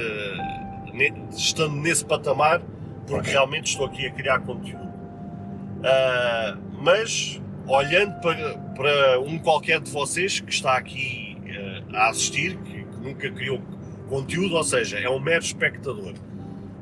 estando 1.31 1.77
nesse 1.77 2.05
patamar, 2.05 2.61
porque 3.07 3.31
realmente 3.31 3.69
estou 3.69 3.87
aqui 3.87 4.07
a 4.07 4.11
criar 4.11 4.41
conteúdo. 4.41 4.85
Uh, 4.85 6.59
mas 6.83 7.41
olhando 7.67 8.21
para, 8.21 8.59
para, 8.77 9.21
um 9.21 9.39
qualquer 9.39 9.81
de 9.81 9.91
vocês 9.91 10.41
que 10.41 10.53
está 10.53 10.77
aqui 10.77 11.39
uh, 11.41 11.97
a 11.97 12.11
assistir, 12.11 12.57
que, 12.59 12.85
que 12.85 13.01
nunca 13.01 13.31
criou 13.31 13.63
conteúdo, 14.09 14.57
ou 14.57 14.65
seja, 14.65 14.99
é 14.99 15.09
um 15.09 15.21
mero 15.21 15.43
espectador 15.43 16.15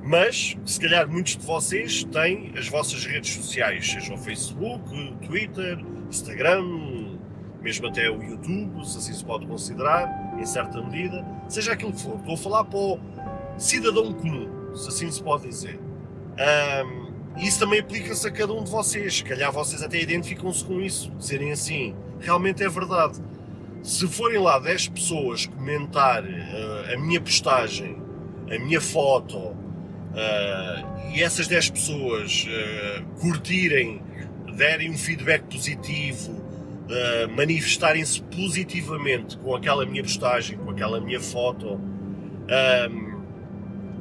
mas, 0.02 0.56
se 0.66 0.80
calhar, 0.80 1.08
muitos 1.08 1.36
de 1.36 1.46
vocês 1.46 2.02
têm 2.04 2.52
as 2.56 2.68
vossas 2.68 3.06
redes 3.06 3.34
sociais, 3.34 3.88
seja 3.88 4.12
o 4.12 4.18
Facebook, 4.18 5.14
Twitter, 5.24 5.78
Instagram, 6.08 7.18
mesmo 7.62 7.86
até 7.86 8.10
o 8.10 8.20
YouTube, 8.20 8.84
se 8.84 8.98
assim 8.98 9.12
se 9.12 9.24
pode 9.24 9.46
considerar, 9.46 10.34
em 10.38 10.44
certa 10.44 10.82
medida, 10.82 11.24
seja 11.48 11.72
aquilo 11.72 11.92
que 11.92 12.02
for. 12.02 12.16
Estou 12.16 12.34
a 12.34 12.36
falar 12.36 12.64
para 12.64 12.78
o 12.78 12.98
cidadão 13.56 14.12
comum, 14.12 14.74
se 14.74 14.88
assim 14.88 15.10
se 15.10 15.22
pode 15.22 15.48
dizer. 15.48 15.78
Um, 15.78 17.12
isso 17.36 17.60
também 17.60 17.80
aplica-se 17.80 18.26
a 18.26 18.30
cada 18.30 18.52
um 18.52 18.64
de 18.64 18.70
vocês. 18.70 19.18
Se 19.18 19.24
calhar 19.24 19.52
vocês 19.52 19.82
até 19.82 20.00
identificam-se 20.00 20.64
com 20.64 20.80
isso, 20.80 21.10
dizerem 21.12 21.52
assim, 21.52 21.94
realmente 22.20 22.62
é 22.64 22.68
verdade. 22.68 23.22
Se 23.82 24.06
forem 24.08 24.38
lá 24.38 24.58
10 24.58 24.88
pessoas 24.88 25.46
comentar 25.46 26.24
uh, 26.24 26.92
a 26.92 26.98
minha 26.98 27.20
postagem, 27.20 28.02
a 28.50 28.58
minha 28.58 28.80
foto, 28.80 29.56
uh, 30.12 31.12
e 31.14 31.22
essas 31.22 31.48
10 31.48 31.70
pessoas 31.70 32.46
uh, 32.46 33.02
curtirem, 33.20 34.00
derem 34.56 34.90
um 34.90 34.96
feedback 34.96 35.42
positivo, 35.44 36.32
uh, 36.32 37.28
manifestarem-se 37.34 38.22
positivamente 38.22 39.36
com 39.38 39.54
aquela 39.54 39.84
minha 39.86 40.02
postagem, 40.02 40.58
com 40.58 40.70
aquela 40.70 41.00
minha 41.00 41.20
foto, 41.20 41.80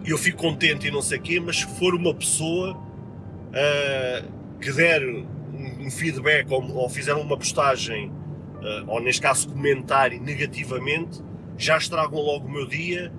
eu 0.06 0.18
fico 0.18 0.40
contente 0.40 0.88
e 0.88 0.92
não 0.92 1.02
sei 1.02 1.20
o 1.20 1.22
quê, 1.22 1.40
mas 1.40 1.58
se 1.58 1.80
for 1.80 1.94
uma 1.94 2.14
pessoa 2.14 2.78
que 4.60 4.72
der 4.74 5.08
um, 5.08 5.26
um 5.80 5.92
feedback 5.92 6.52
ou, 6.52 6.62
ou 6.76 6.90
fizer 6.90 7.14
uma 7.14 7.38
postagem, 7.38 8.12
ou 8.88 9.00
neste 9.00 9.22
caso 9.22 9.48
comentarem 9.48 10.20
negativamente, 10.20 11.22
já 11.58 11.78
estragam 11.78 12.20
logo 12.20 12.48
o 12.48 12.52
meu 12.52 12.68
dia 12.68 13.14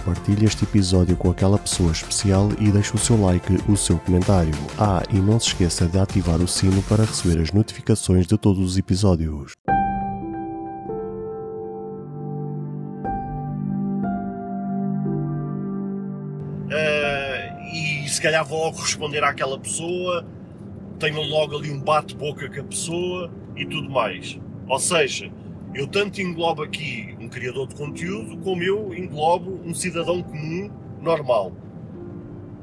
compartilhe 0.00 0.46
este 0.46 0.64
episódio 0.64 1.16
com 1.16 1.30
aquela 1.30 1.58
pessoa 1.58 1.92
especial 1.92 2.48
e 2.58 2.70
deixe 2.70 2.94
o 2.94 2.98
seu 2.98 3.20
like, 3.20 3.52
o 3.70 3.76
seu 3.76 3.98
comentário. 3.98 4.52
Ah, 4.78 5.02
e 5.10 5.16
não 5.16 5.38
se 5.38 5.48
esqueça 5.48 5.86
de 5.86 5.98
ativar 5.98 6.40
o 6.40 6.48
sino 6.48 6.82
para 6.84 7.04
receber 7.04 7.40
as 7.40 7.52
notificações 7.52 8.26
de 8.26 8.38
todos 8.38 8.64
os 8.64 8.78
episódios. 8.78 9.52
Uh, 16.66 17.74
e 17.74 18.08
se 18.08 18.20
calhar 18.22 18.44
vou 18.44 18.64
logo 18.64 18.80
responder 18.80 19.22
àquela 19.22 19.58
pessoa, 19.58 20.24
tenho 20.98 21.20
logo 21.22 21.58
ali 21.58 21.70
um 21.70 21.80
bate-boca 21.80 22.48
com 22.48 22.60
a 22.60 22.64
pessoa 22.64 23.30
e 23.54 23.66
tudo 23.66 23.90
mais. 23.90 24.38
Ou 24.66 24.78
seja, 24.78 25.30
eu 25.74 25.86
tanto 25.86 26.20
englobo 26.20 26.62
aqui 26.62 27.16
um 27.20 27.28
criador 27.28 27.68
de 27.68 27.76
conteúdo, 27.76 28.36
como 28.38 28.62
eu 28.62 28.92
englobo 28.94 29.60
um 29.64 29.72
cidadão 29.72 30.22
comum 30.22 30.70
normal. 31.00 31.52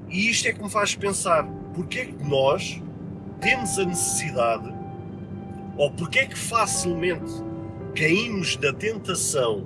E 0.09 0.29
isto 0.29 0.47
é 0.47 0.53
que 0.53 0.61
me 0.61 0.69
faz 0.69 0.95
pensar, 0.95 1.43
porque 1.73 1.99
é 1.99 2.05
que 2.05 2.23
nós 2.23 2.81
temos 3.39 3.77
a 3.79 3.85
necessidade, 3.85 4.73
ou 5.77 5.91
porque 5.91 6.19
é 6.19 6.25
que 6.25 6.37
facilmente 6.37 7.31
caímos 7.95 8.57
na 8.57 8.73
tentação 8.73 9.65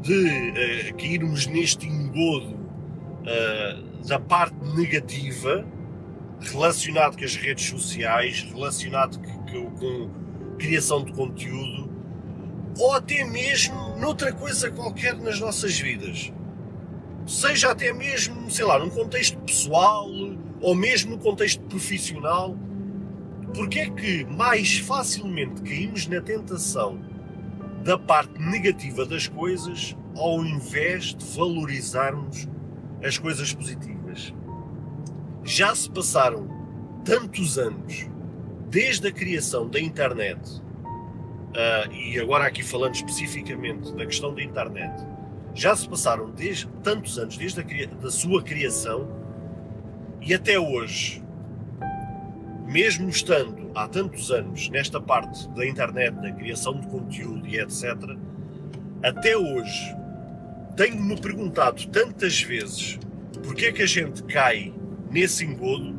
de 0.00 0.12
uh, 0.12 0.96
cairmos 0.96 1.46
neste 1.46 1.86
engodo 1.86 2.54
uh, 2.54 4.06
da 4.06 4.18
parte 4.18 4.56
negativa 4.76 5.66
relacionado 6.40 7.18
com 7.18 7.24
as 7.24 7.34
redes 7.34 7.66
sociais, 7.66 8.46
relacionado 8.52 9.18
com, 9.18 9.70
com 9.72 10.10
criação 10.56 11.04
de 11.04 11.12
conteúdo, 11.12 11.97
ou 12.78 12.92
até 12.92 13.24
mesmo 13.24 13.96
noutra 13.96 14.32
coisa 14.32 14.70
qualquer 14.70 15.16
nas 15.16 15.40
nossas 15.40 15.78
vidas. 15.78 16.32
seja 17.26 17.72
até 17.72 17.92
mesmo, 17.92 18.50
sei 18.50 18.64
lá, 18.64 18.78
num 18.78 18.88
contexto 18.88 19.36
pessoal 19.40 20.08
ou 20.60 20.74
mesmo 20.74 21.10
no 21.10 21.18
contexto 21.18 21.60
profissional, 21.64 22.56
porque 23.52 23.80
é 23.80 23.90
que 23.90 24.24
mais 24.24 24.78
facilmente 24.78 25.60
caímos 25.62 26.06
na 26.06 26.20
tentação 26.20 26.98
da 27.84 27.98
parte 27.98 28.40
negativa 28.40 29.04
das 29.04 29.26
coisas 29.26 29.96
ao 30.16 30.44
invés 30.44 31.14
de 31.14 31.24
valorizarmos 31.36 32.48
as 33.04 33.18
coisas 33.18 33.52
positivas? 33.52 34.32
Já 35.44 35.74
se 35.74 35.90
passaram 35.90 36.48
tantos 37.04 37.58
anos 37.58 38.08
desde 38.70 39.08
a 39.08 39.12
criação 39.12 39.68
da 39.68 39.80
internet, 39.80 40.62
uh, 41.48 41.92
e 41.92 42.18
agora 42.18 42.46
aqui 42.46 42.62
falando 42.62 42.94
especificamente 42.94 43.92
da 43.94 44.06
questão 44.06 44.34
da 44.34 44.42
internet, 44.42 45.06
já 45.54 45.74
se 45.74 45.88
passaram 45.88 46.30
desde, 46.30 46.66
tantos 46.82 47.18
anos 47.18 47.36
desde 47.36 47.60
a 47.60 47.96
da 48.00 48.10
sua 48.10 48.42
criação 48.42 49.08
e 50.20 50.34
até 50.34 50.58
hoje, 50.58 51.22
mesmo 52.66 53.08
estando 53.08 53.70
há 53.74 53.88
tantos 53.88 54.30
anos 54.30 54.68
nesta 54.68 55.00
parte 55.00 55.48
da 55.50 55.66
internet, 55.66 56.14
da 56.14 56.32
criação 56.32 56.78
de 56.78 56.86
conteúdo 56.88 57.46
e 57.46 57.58
etc., 57.58 57.94
até 59.02 59.36
hoje 59.36 59.96
tenho-me 60.76 61.20
perguntado 61.20 61.86
tantas 61.88 62.40
vezes 62.42 62.98
porque 63.42 63.66
é 63.66 63.72
que 63.72 63.82
a 63.82 63.86
gente 63.86 64.22
cai 64.24 64.72
nesse 65.10 65.44
engodo, 65.44 65.96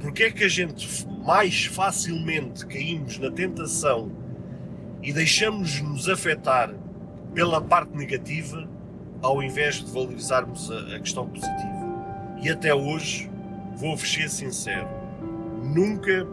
porque 0.00 0.24
é 0.24 0.30
que 0.30 0.44
a 0.44 0.48
gente 0.48 1.06
mais 1.24 1.66
facilmente 1.66 2.66
caímos 2.66 3.18
na 3.18 3.30
tentação 3.30 4.10
e 5.02 5.12
deixamos-nos 5.12 6.08
afetar 6.08 6.72
pela 7.34 7.60
parte 7.60 7.96
negativa 7.96 8.68
ao 9.20 9.42
invés 9.42 9.76
de 9.76 9.90
valorizarmos 9.90 10.70
a, 10.70 10.96
a 10.96 11.00
questão 11.00 11.28
positiva. 11.28 11.82
E 12.42 12.50
até 12.50 12.74
hoje, 12.74 13.30
vou-vos 13.76 14.12
ser 14.12 14.28
sincero, 14.28 14.88
nunca 15.62 16.26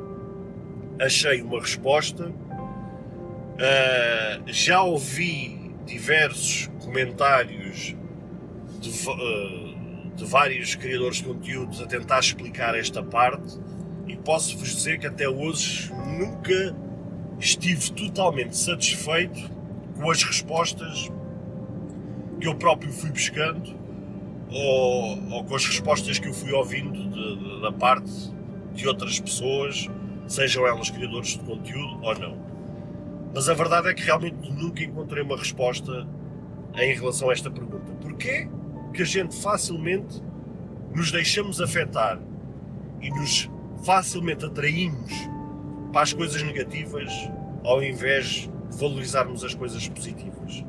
achei 1.00 1.42
uma 1.42 1.60
resposta. 1.60 2.28
Uh, 3.60 4.44
já 4.48 4.82
ouvi 4.82 5.74
diversos 5.86 6.70
comentários 6.84 7.96
de, 8.80 8.90
uh, 9.10 10.16
de 10.16 10.26
vários 10.26 10.76
criadores 10.76 11.18
de 11.18 11.24
conteúdos 11.24 11.82
a 11.82 11.86
tentar 11.86 12.20
explicar 12.20 12.76
esta 12.76 13.04
parte 13.04 13.60
e 14.08 14.16
posso-vos 14.16 14.76
dizer 14.76 15.00
que 15.00 15.08
até 15.08 15.28
hoje 15.28 15.92
nunca 15.94 16.76
estive 17.40 17.92
totalmente 17.92 18.56
satisfeito 18.58 19.50
com 19.96 20.12
as 20.12 20.24
respostas 20.24 21.10
que 22.40 22.48
eu 22.48 22.56
próprio 22.56 22.92
fui 22.92 23.10
buscando 23.12 23.76
ou, 24.52 25.32
ou 25.32 25.44
com 25.44 25.56
as 25.56 25.66
respostas 25.66 26.20
que 26.20 26.28
eu 26.28 26.34
fui 26.34 26.52
ouvindo 26.52 27.10
de, 27.10 27.36
de, 27.36 27.62
da 27.62 27.72
parte 27.72 28.12
de 28.74 28.88
outras 28.88 29.20
pessoas, 29.20 29.88
sejam 30.28 30.66
elas 30.66 30.90
criadores 30.90 31.30
de 31.30 31.40
conteúdo 31.40 32.00
ou 32.02 32.18
não. 32.18 32.38
Mas 33.34 33.48
a 33.48 33.54
verdade 33.54 33.90
é 33.90 33.94
que 33.94 34.04
realmente 34.04 34.52
nunca 34.52 34.84
encontrei 34.84 35.24
uma 35.24 35.38
resposta 35.38 36.08
em 36.76 36.94
relação 36.94 37.30
a 37.30 37.34
esta 37.34 37.52
pergunta. 37.52 37.92
Porquê 38.02 38.50
que 38.94 39.02
a 39.02 39.06
gente 39.06 39.36
facilmente 39.36 40.22
nos 40.96 41.12
deixamos 41.12 41.62
afetar 41.62 42.20
e 43.02 43.10
nos 43.10 43.50
facilmente 43.84 44.46
atraímos 44.46 45.14
para 45.92 46.02
as 46.02 46.14
coisas 46.14 46.42
negativas 46.44 47.12
ao 47.64 47.84
invés 47.84 48.50
de 48.70 48.78
valorizarmos 48.78 49.44
as 49.44 49.54
coisas 49.54 49.88
positivas? 49.88 50.64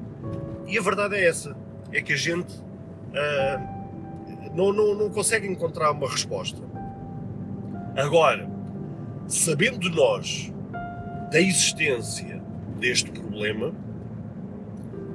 E 0.67 0.79
a 0.79 0.83
verdade 0.83 1.17
é 1.17 1.29
essa: 1.29 1.57
é 1.93 2.01
que 2.01 2.13
a 2.13 2.17
gente 2.17 2.55
uh, 2.57 3.81
não, 4.55 4.73
não, 4.73 4.95
não 4.95 5.11
consegue 5.11 5.47
encontrar 5.47 5.91
uma 5.91 6.09
resposta. 6.09 6.63
Agora, 7.97 8.49
sabendo 9.27 9.91
nós 9.91 10.53
da 11.31 11.41
existência 11.41 12.41
deste 12.79 13.11
problema, 13.11 13.73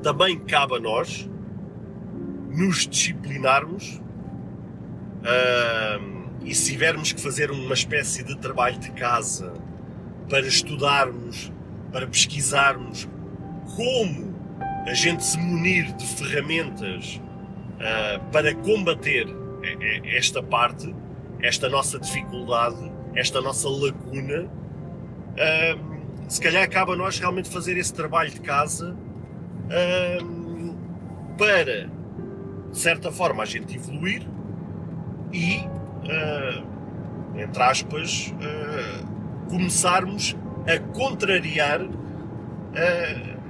também 0.03 0.39
cabe 0.39 0.75
a 0.75 0.79
nós 0.79 1.29
nos 2.49 2.87
disciplinarmos 2.87 4.01
uh, 5.21 6.25
e 6.43 6.53
se 6.53 6.71
tivermos 6.71 7.11
que 7.11 7.19
fazer 7.19 7.51
uma 7.51 7.73
espécie 7.73 8.23
de 8.23 8.37
trabalho 8.37 8.77
de 8.77 8.91
casa 8.91 9.53
para 10.29 10.45
estudarmos, 10.47 11.51
para 11.91 12.07
pesquisarmos 12.07 13.07
como 13.75 14.35
a 14.87 14.93
gente 14.93 15.23
se 15.23 15.37
munir 15.37 15.91
de 15.93 16.05
ferramentas 16.05 17.21
uh, 17.75 18.31
para 18.31 18.53
combater 18.55 19.27
esta 20.03 20.43
parte, 20.43 20.93
esta 21.41 21.67
nossa 21.67 21.99
dificuldade, 21.99 22.91
esta 23.15 23.41
nossa 23.41 23.67
lacuna, 23.67 24.43
uh, 24.43 25.95
se 26.27 26.39
calhar 26.41 26.63
acaba 26.63 26.95
nós 26.95 27.19
realmente 27.19 27.49
fazer 27.49 27.77
esse 27.77 27.93
trabalho 27.93 28.31
de 28.31 28.41
casa 28.41 28.95
uh, 29.65 31.35
para, 31.37 31.89
de 32.71 32.77
certa 32.77 33.11
forma, 33.11 33.43
a 33.43 33.45
gente 33.45 33.75
evoluir 33.75 34.25
e, 35.33 35.67
entre 37.37 37.61
aspas, 37.61 38.33
começarmos 39.49 40.35
a 40.67 40.79
contrariar 40.93 41.81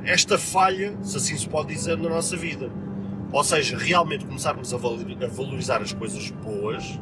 esta 0.03 0.37
falha, 0.37 0.95
se 1.01 1.17
assim 1.17 1.37
se 1.37 1.49
pode 1.49 1.73
dizer, 1.73 1.97
na 1.97 2.09
nossa 2.09 2.37
vida. 2.37 2.71
Ou 3.31 3.43
seja, 3.43 3.77
realmente 3.77 4.25
começarmos 4.25 4.73
a 4.73 4.77
valorizar 4.77 5.81
as 5.81 5.91
coisas 5.91 6.29
boas, 6.31 6.99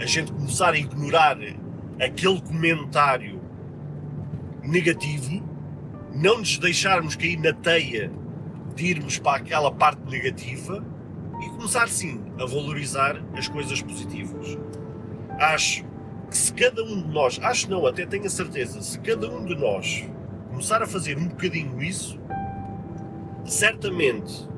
a 0.00 0.06
gente 0.06 0.32
começar 0.32 0.74
a 0.74 0.78
ignorar 0.78 1.38
aquele 2.00 2.40
comentário 2.42 3.40
negativo, 4.62 5.42
não 6.14 6.38
nos 6.38 6.58
deixarmos 6.58 7.14
cair 7.14 7.38
na 7.38 7.52
teia 7.52 8.10
de 8.74 8.86
irmos 8.86 9.18
para 9.18 9.38
aquela 9.38 9.70
parte 9.70 10.02
negativa 10.10 10.84
e 11.40 11.48
começar 11.50 11.88
sim 11.88 12.20
a 12.40 12.44
valorizar 12.44 13.22
as 13.34 13.48
coisas 13.48 13.80
positivas. 13.80 14.58
Acho 15.38 15.84
que 16.30 16.36
se 16.36 16.52
cada 16.52 16.82
um 16.82 17.02
de 17.02 17.08
nós, 17.08 17.38
acho 17.42 17.70
não, 17.70 17.86
até 17.86 18.04
tenho 18.04 18.26
a 18.26 18.30
certeza, 18.30 18.80
se 18.82 18.98
cada 19.00 19.28
um 19.30 19.44
de 19.44 19.54
nós 19.54 20.04
começar 20.48 20.82
a 20.82 20.86
fazer 20.86 21.18
um 21.18 21.28
bocadinho 21.28 21.82
isso, 21.82 22.18
certamente 23.44 24.48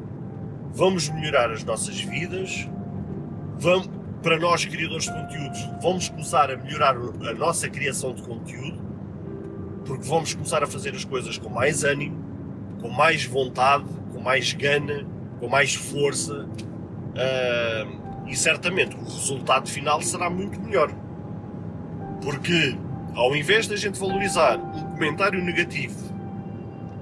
vamos 0.72 1.08
melhorar 1.08 1.50
as 1.50 1.64
nossas 1.64 2.00
vidas, 2.00 2.68
vamos, 3.58 3.90
para 4.22 4.38
nós 4.38 4.64
criadores 4.64 5.04
de 5.04 5.12
conteúdos, 5.12 5.68
vamos 5.82 6.08
começar 6.08 6.50
a 6.50 6.56
melhorar 6.56 6.96
a 6.96 7.34
nossa 7.34 7.68
criação 7.68 8.14
de 8.14 8.22
conteúdo, 8.22 8.80
porque 9.84 10.04
vamos 10.06 10.34
começar 10.34 10.62
a 10.62 10.66
fazer 10.66 10.94
as 10.94 11.04
coisas 11.04 11.38
com 11.38 11.48
mais 11.48 11.84
ânimo, 11.84 12.24
com 12.80 12.88
mais 12.88 13.24
vontade, 13.24 13.84
com 14.12 14.20
mais 14.20 14.52
gana, 14.52 15.06
com 15.40 15.48
mais 15.48 15.74
força, 15.74 16.44
uh, 16.44 18.28
e 18.28 18.36
certamente 18.36 18.96
o 18.96 19.02
resultado 19.02 19.68
final 19.68 20.00
será 20.02 20.28
muito 20.28 20.60
melhor. 20.60 20.92
Porque 22.22 22.76
ao 23.14 23.34
invés 23.34 23.66
da 23.66 23.76
gente 23.76 23.98
valorizar 23.98 24.58
um 24.58 24.92
comentário 24.92 25.42
negativo 25.42 26.14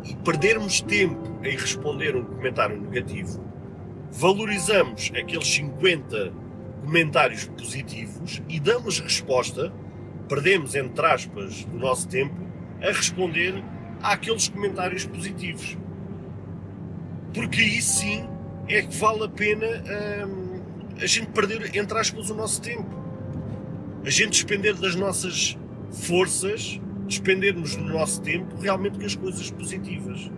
e 0.05 0.15
perdermos 0.17 0.81
tempo 0.81 1.39
em 1.43 1.57
responder 1.57 2.17
um 2.17 2.25
comentário 2.25 2.81
negativo, 2.81 3.45
valorizamos 4.13 5.11
aqueles 5.15 5.49
50 5.49 6.33
comentários 6.83 7.47
positivos 7.47 8.41
e 8.49 8.61
damos 8.61 9.01
resposta, 9.01 9.73
perdemos 10.29 10.75
entre 10.75 11.05
aspas 11.05 11.67
o 11.73 11.77
nosso 11.77 12.09
tempo 12.09 12.35
a 12.81 12.87
responder 12.87 13.63
àqueles 14.03 14.49
comentários 14.49 15.05
positivos. 15.05 15.77
Porque 17.35 17.61
aí 17.61 17.83
sim 17.83 18.29
é 18.69 18.83
que 18.83 18.97
vale 18.97 19.25
a 19.25 19.29
pena 19.29 19.67
hum, 19.67 20.61
a 21.01 21.07
gente 21.07 21.29
perder 21.29 21.77
entre 21.77 21.99
aspas 21.99 22.31
o 22.31 22.35
nosso 22.35 22.61
tempo. 22.63 22.96
A 24.07 24.11
gente 24.11 24.31
despender 24.31 24.77
das 24.77 24.95
nossas 24.95 25.59
forças, 25.91 26.81
despendermos 27.09 27.75
no 27.75 27.93
nosso 27.93 28.23
tempo 28.23 28.57
realmente 28.61 29.01
com 29.01 29.05
as 29.05 29.17
coisas 29.17 29.51
positivas. 29.51 30.31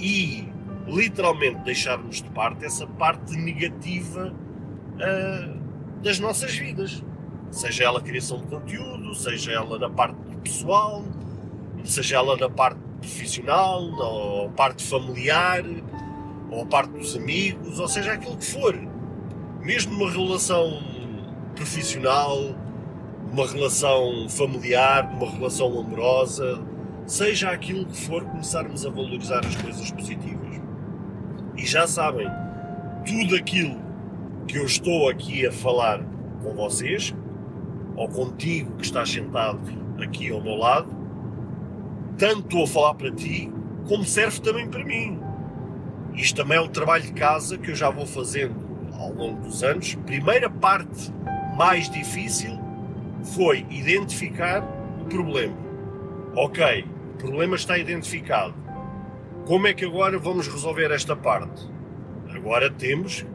E 0.00 0.48
literalmente 0.88 1.60
deixarmos 1.62 2.20
de 2.20 2.28
parte 2.30 2.64
essa 2.64 2.88
parte 2.88 3.36
negativa 3.36 4.34
uh, 4.96 6.02
das 6.02 6.18
nossas 6.18 6.52
vidas. 6.56 7.00
Seja 7.52 7.84
ela 7.84 8.00
a 8.00 8.02
criação 8.02 8.40
de 8.40 8.48
conteúdo, 8.48 9.14
seja 9.14 9.52
ela 9.52 9.78
na 9.78 9.88
parte 9.88 10.16
pessoal, 10.42 11.04
seja 11.84 12.16
ela 12.16 12.36
na 12.36 12.50
parte 12.50 12.80
profissional, 12.98 13.84
ou 13.84 14.50
parte 14.50 14.84
familiar, 14.84 15.64
ou 16.50 16.66
parte 16.66 16.90
dos 16.90 17.16
amigos, 17.16 17.78
ou 17.78 17.86
seja 17.86 18.14
aquilo 18.14 18.36
que 18.36 18.46
for. 18.46 18.76
Mesmo 19.60 19.96
numa 19.96 20.10
relação 20.10 20.82
profissional, 21.54 22.56
uma 23.32 23.46
relação 23.46 24.28
familiar, 24.28 25.08
uma 25.12 25.30
relação 25.30 25.78
amorosa, 25.78 26.60
seja 27.06 27.50
aquilo 27.50 27.86
que 27.86 27.96
for, 27.96 28.24
começarmos 28.24 28.84
a 28.84 28.90
valorizar 28.90 29.44
as 29.46 29.56
coisas 29.56 29.90
positivas. 29.90 30.60
E 31.56 31.64
já 31.64 31.86
sabem, 31.86 32.28
tudo 33.06 33.36
aquilo 33.36 33.80
que 34.48 34.58
eu 34.58 34.64
estou 34.64 35.08
aqui 35.08 35.46
a 35.46 35.52
falar 35.52 36.00
com 36.42 36.54
vocês, 36.54 37.14
ou 37.94 38.08
contigo 38.08 38.76
que 38.76 38.84
estás 38.84 39.10
sentado 39.10 39.60
aqui 40.02 40.30
ao 40.30 40.40
meu 40.40 40.56
lado, 40.56 40.88
tanto 42.18 42.40
estou 42.40 42.64
a 42.64 42.66
falar 42.66 42.94
para 42.94 43.12
ti, 43.12 43.50
como 43.88 44.04
serve 44.04 44.40
também 44.40 44.68
para 44.68 44.84
mim. 44.84 45.20
Isto 46.14 46.36
também 46.36 46.58
é 46.58 46.60
um 46.60 46.68
trabalho 46.68 47.04
de 47.04 47.12
casa 47.12 47.56
que 47.56 47.70
eu 47.70 47.74
já 47.74 47.90
vou 47.90 48.06
fazendo 48.06 48.56
ao 48.98 49.12
longo 49.12 49.40
dos 49.40 49.62
anos. 49.62 49.94
Primeira 50.06 50.50
parte 50.50 51.12
mais 51.56 51.88
difícil 51.88 52.59
foi 53.22 53.66
identificar 53.70 54.62
o 55.00 55.04
problema. 55.06 55.56
Ok, 56.34 56.84
o 57.14 57.18
problema 57.18 57.56
está 57.56 57.76
identificado. 57.76 58.54
Como 59.46 59.66
é 59.66 59.74
que 59.74 59.84
agora 59.84 60.18
vamos 60.18 60.46
resolver 60.46 60.90
esta 60.92 61.16
parte? 61.16 61.68
Agora 62.28 62.70
temos, 62.70 63.26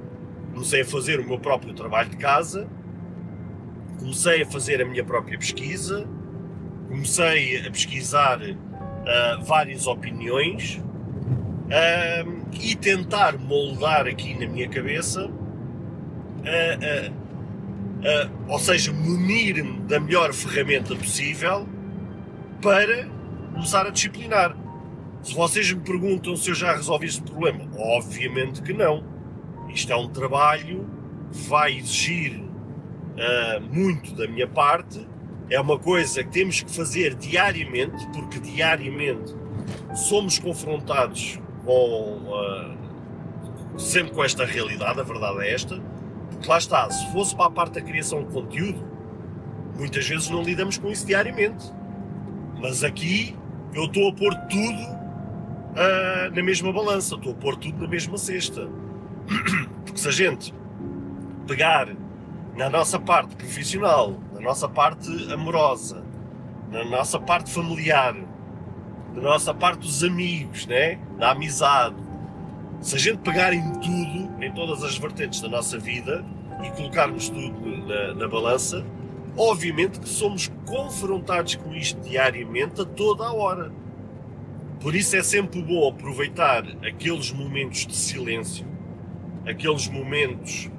comecei 0.54 0.82
a 0.82 0.86
fazer 0.86 1.20
o 1.20 1.26
meu 1.26 1.38
próprio 1.38 1.74
trabalho 1.74 2.10
de 2.10 2.18
casa, 2.18 2.68
comecei 4.00 4.44
a 4.44 4.46
fazer 4.46 4.82
a 4.82 4.86
minha 4.86 5.04
própria 5.04 5.38
pesquisa, 5.38 6.08
comecei 6.88 7.68
a 7.68 7.72
pesquisar 7.72 8.40
uh, 8.42 9.44
várias 9.44 9.88
opiniões 9.88 10.82
uh, 11.66 12.46
e 12.62 12.76
tentar 12.76 13.38
moldar 13.38 14.08
aqui 14.08 14.40
na 14.40 14.48
minha 14.48 14.70
cabeça, 14.70 15.26
uh, 15.26 17.25
ou 18.48 18.60
seja, 18.60 18.94
munir-me 18.94 19.80
da 19.82 20.00
melhor 20.00 20.34
ferramenta 20.34 20.96
possível 20.96 21.68
para 22.62 23.08
começar 23.54 23.88
a 23.88 23.90
disciplinar. 23.90 24.56
Se 25.24 25.34
vocês 25.34 25.72
me 25.72 25.82
perguntam 25.82 26.36
se 26.36 26.50
eu 26.52 26.56
já 26.56 26.76
resolvi 26.76 27.08
este 27.08 27.24
problema, 27.24 27.68
obviamente 27.78 28.62
que 28.62 28.74
não. 28.74 29.04
Isto 29.74 29.92
é 29.92 29.96
um 29.96 30.08
trabalho 30.08 30.88
que 31.32 31.40
vai 31.48 31.78
exigir 31.78 32.40
uh, 32.40 33.62
muito 33.74 34.14
da 34.14 34.28
minha 34.28 34.48
parte, 34.48 35.06
é 35.50 35.60
uma 35.60 35.80
coisa 35.80 36.24
que 36.24 36.30
temos 36.30 36.62
que 36.62 36.72
fazer 36.72 37.16
diariamente, 37.16 38.08
porque 38.14 38.40
diariamente 38.40 39.36
somos 39.96 40.38
confrontados 40.38 41.40
com 41.64 42.22
uh, 42.28 43.80
sempre 43.80 44.14
com 44.14 44.24
esta 44.24 44.46
realidade, 44.46 45.00
a 45.00 45.04
verdade 45.04 45.40
é 45.40 45.54
esta, 45.54 45.82
porque 46.46 46.52
lá 46.52 46.58
está, 46.60 46.90
se 46.92 47.12
fosse 47.12 47.36
para 47.36 47.48
a 47.48 47.50
parte 47.50 47.74
da 47.74 47.82
criação 47.82 48.24
de 48.24 48.32
conteúdo, 48.32 48.84
muitas 49.78 50.08
vezes 50.08 50.30
não 50.30 50.44
lidamos 50.44 50.78
com 50.78 50.90
isso 50.90 51.06
diariamente. 51.06 51.72
Mas 52.62 52.84
aqui 52.84 53.36
eu 53.74 53.86
estou 53.86 54.10
a 54.10 54.14
pôr 54.14 54.34
tudo 54.48 54.82
uh, 54.84 56.36
na 56.36 56.44
mesma 56.44 56.72
balança, 56.72 57.16
estou 57.16 57.32
a 57.32 57.36
pôr 57.36 57.56
tudo 57.56 57.82
na 57.82 57.88
mesma 57.88 58.18
cesta. 58.18 58.70
Porque 59.86 60.00
se 60.00 60.08
a 60.08 60.12
gente 60.12 60.54
pegar 61.48 61.88
na 62.56 62.70
nossa 62.70 63.00
parte 63.00 63.36
profissional, 63.36 64.16
na 64.34 64.40
nossa 64.40 64.70
parte 64.70 65.10
amorosa, 65.34 66.04
na 66.72 66.86
nossa 66.86 67.20
parte 67.20 67.52
familiar, 67.52 68.16
na 69.16 69.22
nossa 69.22 69.54
parte 69.54 69.80
dos 69.80 70.04
amigos, 70.04 70.68
né? 70.68 71.00
da 71.18 71.32
amizade. 71.32 71.96
Se 72.82 72.96
a 72.96 73.00
gente 73.00 73.18
pegar 73.20 73.52
em 73.52 73.74
tudo, 73.80 74.44
em 74.44 74.52
todas 74.54 74.84
as 74.84 74.96
vertentes 74.98 75.42
da 75.42 75.50
nossa 75.50 75.80
vida 75.80 76.24
e 76.64 76.70
colocarmos 76.72 77.30
tudo 77.30 77.86
na, 77.86 78.14
na 78.14 78.28
balança, 78.28 78.86
obviamente 79.38 80.00
que 80.00 80.10
somos 80.10 80.52
confrontados 80.66 81.56
com 81.56 81.74
isto 81.76 82.00
diariamente 82.02 82.82
a 82.82 82.86
toda 82.86 83.26
a 83.26 83.34
hora. 83.34 83.72
Por 84.80 84.96
isso 84.96 85.16
é 85.16 85.24
sempre 85.24 85.62
bom 85.62 85.88
aproveitar 85.88 86.64
aqueles 86.86 87.32
momentos 87.32 87.86
de 87.88 87.96
silêncio, 87.96 88.66
aqueles 89.48 89.88
momentos 89.88 90.70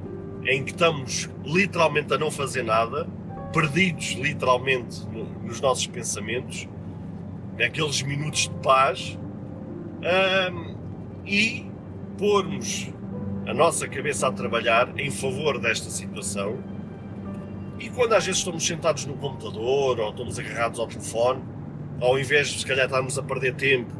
em 0.44 0.62
que 0.62 0.70
estamos 0.70 1.28
literalmente 1.44 2.14
a 2.14 2.18
não 2.18 2.30
fazer 2.30 2.62
nada, 2.62 3.08
perdidos 3.52 4.12
literalmente 4.12 5.04
nos 5.42 5.60
nossos 5.60 5.86
pensamentos, 5.86 6.68
naqueles 7.58 8.02
minutos 8.02 8.42
de 8.42 8.54
paz, 8.62 9.18
um, 10.52 10.76
e 11.26 11.66
pormos 12.16 12.88
a 13.46 13.54
nossa 13.54 13.86
cabeça 13.86 14.26
a 14.26 14.32
trabalhar 14.32 14.98
em 14.98 15.10
favor 15.10 15.58
desta 15.58 15.88
situação. 15.88 16.58
E 17.78 17.88
quando 17.88 18.14
às 18.14 18.26
vezes 18.26 18.40
estamos 18.40 18.66
sentados 18.66 19.06
no 19.06 19.14
computador 19.14 20.00
ou 20.00 20.10
estamos 20.10 20.38
agarrados 20.38 20.80
ao 20.80 20.88
telefone, 20.88 21.42
ao 22.00 22.18
invés 22.18 22.48
de 22.48 22.60
se 22.60 22.66
calhar 22.66 22.86
estarmos 22.86 23.16
a 23.16 23.22
perder 23.22 23.54
tempo 23.54 23.92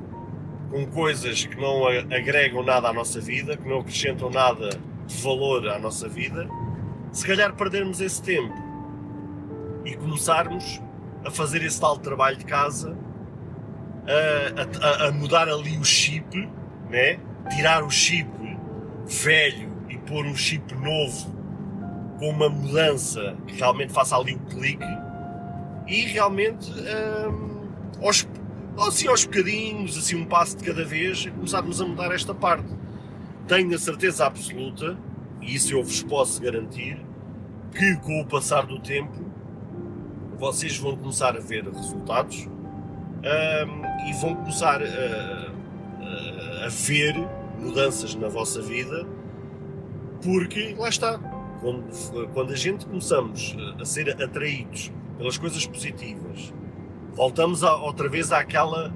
com 0.70 0.84
coisas 0.86 1.46
que 1.46 1.56
não 1.56 1.86
agregam 1.86 2.62
nada 2.62 2.88
à 2.88 2.92
nossa 2.92 3.20
vida, 3.20 3.56
que 3.56 3.68
não 3.68 3.80
acrescentam 3.80 4.30
nada 4.30 4.70
de 5.06 5.16
valor 5.22 5.68
à 5.68 5.78
nossa 5.78 6.08
vida, 6.08 6.48
se 7.12 7.24
calhar 7.24 7.54
perdermos 7.54 8.00
esse 8.00 8.20
tempo 8.20 8.54
e 9.84 9.94
começarmos 9.94 10.82
a 11.24 11.30
fazer 11.30 11.62
esse 11.62 11.80
tal 11.80 11.96
trabalho 11.98 12.36
de 12.36 12.44
casa, 12.44 12.96
a, 14.06 15.04
a, 15.04 15.08
a 15.08 15.12
mudar 15.12 15.48
ali 15.48 15.78
o 15.78 15.84
chip, 15.84 16.48
né? 16.90 17.18
tirar 17.54 17.84
o 17.84 17.90
chip 17.90 18.45
velho 19.06 19.70
e 19.88 19.96
pôr 19.98 20.24
um 20.26 20.34
chip 20.34 20.74
novo 20.74 21.34
com 22.18 22.30
uma 22.30 22.48
mudança 22.48 23.36
que 23.46 23.54
realmente 23.54 23.92
faça 23.92 24.16
ali 24.16 24.34
um 24.34 24.44
clique 24.46 24.84
e 25.86 26.02
realmente 26.06 26.70
hum, 26.72 27.68
aos, 28.02 28.26
assim 28.78 29.08
aos 29.08 29.24
bocadinhos, 29.24 29.96
assim 29.96 30.16
um 30.16 30.24
passo 30.24 30.56
de 30.56 30.64
cada 30.64 30.84
vez, 30.84 31.26
começarmos 31.26 31.80
a 31.80 31.86
mudar 31.86 32.12
esta 32.12 32.34
parte. 32.34 32.68
Tenho 33.46 33.74
a 33.74 33.78
certeza 33.78 34.26
absoluta, 34.26 34.98
e 35.40 35.54
isso 35.54 35.72
eu 35.72 35.82
vos 35.82 36.02
posso 36.02 36.42
garantir, 36.42 37.00
que 37.72 37.96
com 37.96 38.20
o 38.20 38.26
passar 38.26 38.66
do 38.66 38.80
tempo 38.80 39.24
vocês 40.38 40.76
vão 40.76 40.96
começar 40.96 41.36
a 41.36 41.40
ver 41.40 41.64
resultados 41.64 42.46
um, 42.46 44.08
e 44.08 44.12
vão 44.20 44.34
começar 44.34 44.82
a, 44.82 45.52
a, 46.02 46.66
a, 46.66 46.68
ver 46.68 47.14
mudanças 47.58 48.14
na 48.14 48.28
vossa 48.28 48.60
vida, 48.60 49.06
porque 50.22 50.74
lá 50.78 50.88
está, 50.88 51.18
quando, 51.60 52.28
quando 52.32 52.52
a 52.52 52.56
gente 52.56 52.86
começamos 52.86 53.56
a 53.80 53.84
ser 53.84 54.10
atraídos 54.22 54.92
pelas 55.18 55.38
coisas 55.38 55.66
positivas, 55.66 56.52
voltamos 57.12 57.64
a, 57.64 57.74
outra 57.76 58.08
vez 58.08 58.32
àquela, 58.32 58.92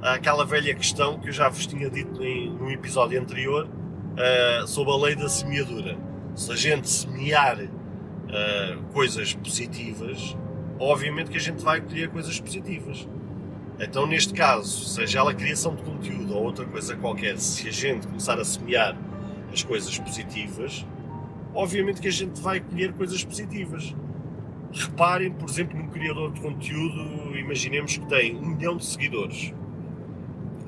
àquela 0.00 0.44
velha 0.44 0.74
questão 0.74 1.18
que 1.18 1.28
eu 1.28 1.32
já 1.32 1.48
vos 1.48 1.66
tinha 1.66 1.90
dito 1.90 2.22
em, 2.22 2.50
num 2.50 2.70
episódio 2.70 3.20
anterior, 3.20 3.68
uh, 3.68 4.66
sob 4.66 4.90
a 4.90 4.96
lei 4.96 5.14
da 5.14 5.28
semeadura. 5.28 5.96
Se 6.34 6.50
a 6.52 6.56
gente 6.56 6.88
semear 6.88 7.58
uh, 7.60 8.82
coisas 8.92 9.34
positivas, 9.34 10.36
obviamente 10.78 11.30
que 11.30 11.36
a 11.36 11.40
gente 11.40 11.62
vai 11.62 11.80
colher 11.80 12.08
coisas 12.08 12.40
positivas. 12.40 13.08
Então, 13.80 14.06
neste 14.06 14.34
caso, 14.34 14.84
seja 14.86 15.20
ela 15.20 15.32
criação 15.32 15.74
de 15.74 15.82
conteúdo 15.82 16.34
ou 16.34 16.44
outra 16.44 16.64
coisa 16.64 16.96
qualquer, 16.96 17.38
se 17.38 17.68
a 17.68 17.72
gente 17.72 18.06
começar 18.06 18.38
a 18.38 18.44
semear 18.44 18.96
as 19.52 19.62
coisas 19.62 19.96
positivas, 19.98 20.84
obviamente 21.54 22.00
que 22.00 22.08
a 22.08 22.12
gente 22.12 22.40
vai 22.40 22.60
colher 22.60 22.92
coisas 22.92 23.22
positivas. 23.24 23.94
Reparem, 24.72 25.32
por 25.32 25.48
exemplo, 25.48 25.78
num 25.78 25.88
criador 25.88 26.32
de 26.32 26.40
conteúdo, 26.40 27.38
imaginemos 27.38 27.96
que 27.96 28.06
tem 28.06 28.36
um 28.36 28.46
milhão 28.46 28.76
de 28.76 28.84
seguidores. 28.84 29.54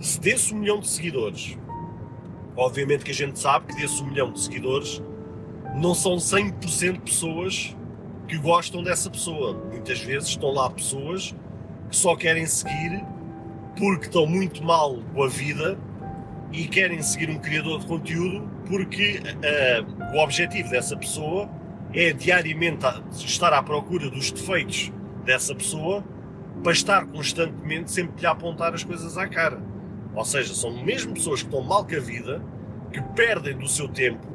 Se 0.00 0.18
desse 0.20 0.54
um 0.54 0.58
milhão 0.58 0.80
de 0.80 0.88
seguidores 0.88 1.58
Obviamente 2.56 3.04
que 3.04 3.10
a 3.10 3.14
gente 3.14 3.38
sabe 3.38 3.68
que 3.68 3.80
desse 3.80 4.02
um 4.02 4.06
milhão 4.06 4.30
de 4.30 4.38
seguidores 4.38 5.02
não 5.76 5.94
são 5.94 6.16
100% 6.16 7.00
pessoas 7.00 7.74
que 8.28 8.36
gostam 8.36 8.82
dessa 8.82 9.08
pessoa. 9.08 9.54
Muitas 9.70 10.00
vezes 10.00 10.28
estão 10.28 10.52
lá 10.52 10.68
pessoas 10.68 11.34
que 11.90 11.96
só 11.96 12.16
querem 12.16 12.46
seguir 12.46 13.04
porque 13.76 14.06
estão 14.06 14.26
muito 14.26 14.62
mal 14.62 14.98
com 15.14 15.22
a 15.22 15.28
vida 15.28 15.78
e 16.52 16.66
querem 16.66 17.02
seguir 17.02 17.30
um 17.30 17.38
criador 17.38 17.80
de 17.80 17.86
conteúdo 17.86 18.48
porque 18.66 19.20
uh, 19.20 20.16
o 20.16 20.22
objetivo 20.22 20.70
dessa 20.70 20.96
pessoa 20.96 21.50
é 21.92 22.12
diariamente 22.12 22.86
estar 23.12 23.52
à 23.52 23.62
procura 23.62 24.08
dos 24.08 24.30
defeitos 24.30 24.92
dessa 25.24 25.54
pessoa 25.54 26.04
para 26.62 26.72
estar 26.72 27.06
constantemente 27.06 27.90
sempre 27.90 28.20
lhe 28.20 28.26
a 28.26 28.30
apontar 28.30 28.74
as 28.74 28.84
coisas 28.84 29.16
à 29.16 29.26
cara. 29.26 29.60
Ou 30.14 30.24
seja, 30.24 30.54
são 30.54 30.84
mesmo 30.84 31.14
pessoas 31.14 31.42
que 31.42 31.48
estão 31.48 31.62
mal 31.62 31.84
com 31.84 31.94
a 31.94 32.00
vida, 32.00 32.42
que 32.92 33.00
perdem 33.14 33.56
do 33.56 33.68
seu 33.68 33.88
tempo, 33.88 34.26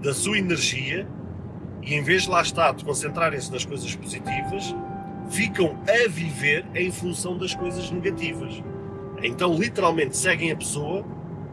da 0.00 0.14
sua 0.14 0.38
energia, 0.38 1.06
e 1.82 1.94
em 1.94 2.02
vez 2.02 2.22
de 2.22 2.30
lá 2.30 2.40
estar, 2.40 2.72
de 2.72 2.84
concentrarem-se 2.84 3.52
nas 3.52 3.64
coisas 3.64 3.94
positivas, 3.94 4.74
ficam 5.28 5.78
a 5.88 6.08
viver 6.08 6.64
em 6.74 6.90
função 6.90 7.36
das 7.36 7.54
coisas 7.54 7.90
negativas. 7.90 8.62
Então, 9.22 9.54
literalmente, 9.54 10.16
seguem 10.16 10.50
a 10.50 10.56
pessoa 10.56 11.04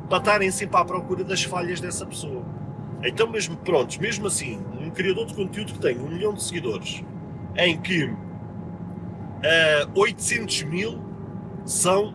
para 0.10 0.18
estarem 0.18 0.52
sempre 0.52 0.78
à 0.78 0.86
procura 0.86 1.24
das 1.24 1.44
falhas 1.44 1.80
dessa 1.80 2.06
pessoa. 2.06 2.44
Então, 3.04 3.30
mesmo 3.30 3.56
prontos, 3.58 3.98
mesmo 3.98 4.28
assim, 4.28 4.60
um 4.80 4.90
criador 4.90 5.26
de 5.26 5.34
conteúdo 5.34 5.74
que 5.74 5.80
tem 5.80 5.98
um 5.98 6.08
milhão 6.08 6.34
de 6.34 6.44
seguidores, 6.44 7.04
em 7.58 7.80
que 7.80 8.06
uh, 8.06 8.18
eh, 9.42 9.88
800 9.96 10.64
mil 10.64 11.02
são 11.66 12.14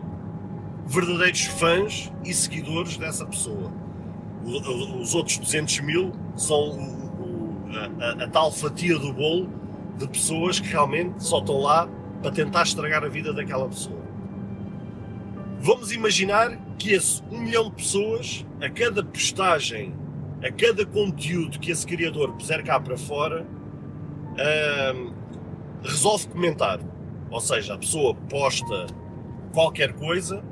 verdadeiros 0.85 1.45
fãs 1.45 2.11
e 2.23 2.33
seguidores 2.33 2.97
dessa 2.97 3.25
pessoa. 3.25 3.71
Os 4.45 5.13
outros 5.13 5.37
200 5.37 5.81
mil 5.81 6.13
são 6.35 6.77
a, 7.99 8.05
a, 8.05 8.23
a 8.23 8.27
tal 8.29 8.51
fatia 8.51 8.97
do 8.97 9.11
bolo 9.11 9.49
de 9.97 10.07
pessoas 10.07 10.59
que 10.59 10.67
realmente 10.67 11.23
só 11.23 11.39
estão 11.39 11.59
lá 11.59 11.89
para 12.21 12.31
tentar 12.31 12.63
estragar 12.63 13.03
a 13.03 13.07
vida 13.07 13.33
daquela 13.33 13.67
pessoa. 13.67 13.99
Vamos 15.59 15.91
imaginar 15.91 16.57
que 16.77 16.93
esse 16.93 17.23
um 17.31 17.39
milhão 17.39 17.69
de 17.69 17.75
pessoas, 17.77 18.45
a 18.61 18.69
cada 18.69 19.03
postagem, 19.03 19.93
a 20.43 20.51
cada 20.51 20.85
conteúdo 20.85 21.59
que 21.59 21.71
esse 21.71 21.85
criador 21.85 22.33
puser 22.33 22.63
cá 22.63 22.79
para 22.79 22.97
fora, 22.97 23.45
resolve 25.83 26.27
comentar. 26.27 26.79
Ou 27.29 27.41
seja, 27.41 27.73
a 27.73 27.77
pessoa 27.77 28.13
posta 28.29 28.87
qualquer 29.51 29.93
coisa 29.93 30.43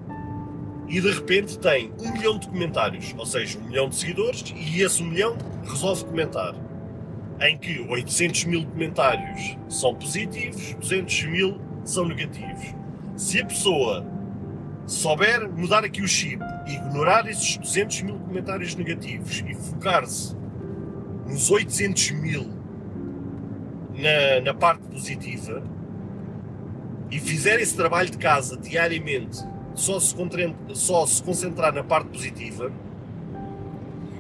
e 0.88 1.00
de 1.00 1.12
repente 1.12 1.58
tem 1.60 1.92
um 2.00 2.12
milhão 2.12 2.38
de 2.38 2.48
comentários, 2.48 3.14
ou 3.18 3.26
seja, 3.26 3.60
um 3.60 3.64
milhão 3.64 3.90
de 3.90 3.96
seguidores, 3.96 4.54
e 4.56 4.82
esse 4.82 5.02
um 5.02 5.08
milhão 5.08 5.38
resolve 5.64 6.06
comentar. 6.06 6.56
Em 7.42 7.58
que 7.58 7.86
800 7.90 8.46
mil 8.46 8.66
comentários 8.66 9.58
são 9.68 9.94
positivos, 9.94 10.74
200 10.76 11.24
mil 11.26 11.62
são 11.84 12.08
negativos. 12.08 12.74
Se 13.18 13.42
a 13.42 13.46
pessoa 13.46 14.06
souber 14.88 15.50
mudar 15.50 15.84
aqui 15.84 16.02
o 16.02 16.08
chip, 16.08 16.42
ignorar 16.66 17.28
esses 17.28 17.58
200 17.58 18.02
mil 18.04 18.20
comentários 18.20 18.76
negativos 18.76 19.44
e 19.48 19.54
focar-se 19.54 20.36
nos 21.28 21.50
800 21.50 22.12
mil 22.12 22.50
na, 23.96 24.42
na 24.44 24.54
parte 24.54 24.84
positiva 24.88 25.64
e 27.12 27.20
fizer 27.20 27.60
esse 27.60 27.76
trabalho 27.76 28.10
de 28.10 28.18
casa 28.18 28.58
diariamente, 28.58 29.40
só 29.74 30.00
se, 30.00 30.16
só 30.74 31.06
se 31.06 31.22
concentrar 31.24 31.74
na 31.74 31.84
parte 31.84 32.08
positiva, 32.10 32.72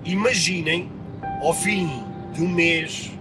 imaginem 0.03 0.91
ao 1.41 1.53
fim 1.53 2.03
de 2.35 2.43
um 2.43 2.49
mês, 2.49 3.11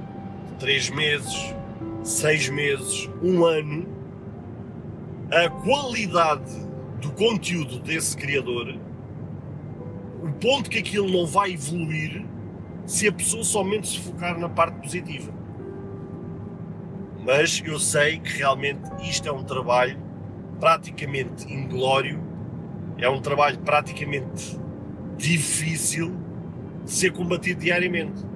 de 0.48 0.54
três 0.58 0.90
meses, 0.90 1.54
seis 2.02 2.48
meses, 2.48 3.08
um 3.22 3.44
ano, 3.44 3.86
a 5.30 5.48
qualidade 5.48 6.50
do 7.00 7.12
conteúdo 7.12 7.78
desse 7.78 8.16
criador, 8.16 8.76
o 10.20 10.32
ponto 10.32 10.68
que 10.68 10.78
aquilo 10.78 11.08
não 11.08 11.26
vai 11.26 11.52
evoluir 11.52 12.24
se 12.86 13.06
a 13.06 13.12
pessoa 13.12 13.44
somente 13.44 13.86
se 13.86 14.00
focar 14.00 14.36
na 14.36 14.48
parte 14.48 14.80
positiva. 14.80 15.32
Mas 17.24 17.62
eu 17.64 17.78
sei 17.78 18.18
que 18.18 18.38
realmente 18.38 18.82
isto 19.08 19.28
é 19.28 19.32
um 19.32 19.44
trabalho 19.44 19.96
praticamente 20.58 21.50
inglório, 21.52 22.20
é 22.98 23.08
um 23.08 23.20
trabalho 23.20 23.58
praticamente 23.60 24.58
difícil 25.16 26.12
de 26.84 26.90
ser 26.90 27.12
combatido 27.12 27.60
diariamente. 27.60 28.33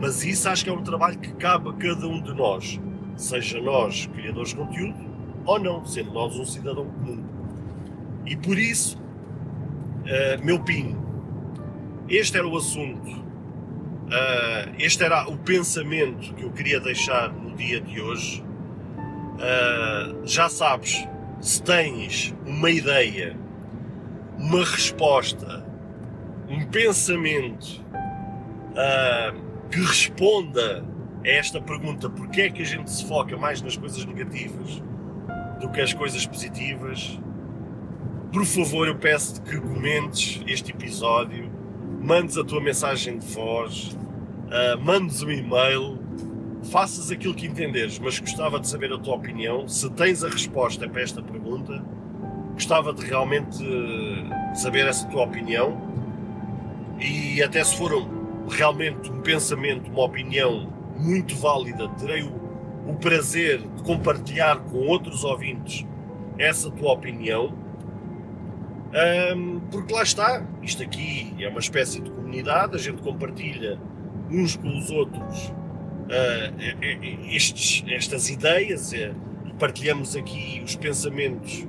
Mas 0.00 0.24
isso 0.24 0.48
acho 0.48 0.64
que 0.64 0.70
é 0.70 0.72
um 0.72 0.82
trabalho 0.82 1.18
que 1.18 1.32
cabe 1.34 1.70
a 1.70 1.72
cada 1.72 2.06
um 2.06 2.20
de 2.22 2.32
nós, 2.32 2.80
seja 3.16 3.60
nós 3.60 4.06
criadores 4.06 4.50
de 4.50 4.56
conteúdo 4.56 5.08
ou 5.44 5.58
não, 5.58 5.84
sendo 5.84 6.12
nós 6.12 6.38
um 6.38 6.44
cidadão 6.44 6.86
comum. 6.86 7.24
E 8.24 8.36
por 8.36 8.58
isso, 8.58 8.98
uh, 8.98 10.44
meu 10.44 10.60
Pinho, 10.60 11.02
este 12.08 12.36
era 12.36 12.46
o 12.46 12.56
assunto, 12.56 13.10
uh, 13.10 14.74
este 14.78 15.02
era 15.02 15.28
o 15.28 15.36
pensamento 15.38 16.34
que 16.34 16.44
eu 16.44 16.50
queria 16.50 16.78
deixar 16.78 17.32
no 17.32 17.56
dia 17.56 17.80
de 17.80 18.00
hoje. 18.00 18.44
Uh, 19.34 20.26
já 20.26 20.48
sabes, 20.48 21.08
se 21.40 21.62
tens 21.62 22.34
uma 22.46 22.70
ideia, 22.70 23.36
uma 24.38 24.64
resposta, 24.64 25.66
um 26.48 26.64
pensamento 26.66 27.84
que 29.70 29.80
responda 29.80 30.84
a 31.24 31.28
esta 31.28 31.60
pergunta: 31.60 32.08
porque 32.08 32.42
é 32.42 32.50
que 32.50 32.62
a 32.62 32.64
gente 32.64 32.90
se 32.90 33.04
foca 33.06 33.36
mais 33.36 33.62
nas 33.62 33.76
coisas 33.76 34.04
negativas 34.04 34.82
do 35.60 35.70
que 35.70 35.80
as 35.80 35.92
coisas 35.92 36.26
positivas? 36.26 37.18
Por 38.32 38.44
favor, 38.44 38.86
eu 38.86 38.96
peço 38.96 39.40
que 39.42 39.58
comentes 39.58 40.42
este 40.46 40.70
episódio, 40.70 41.50
mandes 42.00 42.36
a 42.36 42.44
tua 42.44 42.60
mensagem 42.60 43.18
de 43.18 43.26
voz, 43.26 43.96
uh, 44.46 44.78
mandes 44.84 45.22
um 45.22 45.30
e-mail, 45.30 45.98
faças 46.70 47.10
aquilo 47.10 47.34
que 47.34 47.46
entenderes, 47.46 47.98
mas 47.98 48.18
gostava 48.18 48.60
de 48.60 48.68
saber 48.68 48.92
a 48.92 48.98
tua 48.98 49.14
opinião. 49.14 49.66
Se 49.66 49.88
tens 49.90 50.22
a 50.22 50.28
resposta 50.28 50.88
para 50.88 51.02
esta 51.02 51.22
pergunta, 51.22 51.82
gostava 52.52 52.92
de 52.92 53.04
realmente 53.06 53.64
saber 54.54 54.86
essa 54.86 55.06
tua 55.08 55.24
opinião. 55.24 55.88
E 57.00 57.42
até 57.42 57.62
se 57.62 57.76
for 57.76 57.94
um, 57.94 58.17
realmente 58.48 59.10
um 59.10 59.20
pensamento, 59.20 59.90
uma 59.90 60.04
opinião 60.04 60.72
muito 60.96 61.36
válida, 61.36 61.88
terei 61.90 62.22
o, 62.22 62.32
o 62.88 62.94
prazer 62.94 63.60
de 63.60 63.82
compartilhar 63.82 64.58
com 64.60 64.78
outros 64.78 65.24
ouvintes 65.24 65.86
essa 66.38 66.70
tua 66.70 66.92
opinião 66.92 67.52
um, 68.88 69.60
porque 69.70 69.92
lá 69.92 70.02
está, 70.02 70.46
isto 70.62 70.82
aqui 70.82 71.34
é 71.38 71.48
uma 71.48 71.60
espécie 71.60 72.00
de 72.00 72.10
comunidade, 72.10 72.74
a 72.74 72.78
gente 72.78 73.02
compartilha 73.02 73.78
uns 74.30 74.56
com 74.56 74.78
os 74.78 74.90
outros 74.90 75.48
uh, 75.48 77.30
estes, 77.30 77.84
estas 77.88 78.30
ideias, 78.30 78.92
uh, 78.92 79.14
partilhamos 79.58 80.16
aqui 80.16 80.62
os 80.64 80.74
pensamentos 80.74 81.66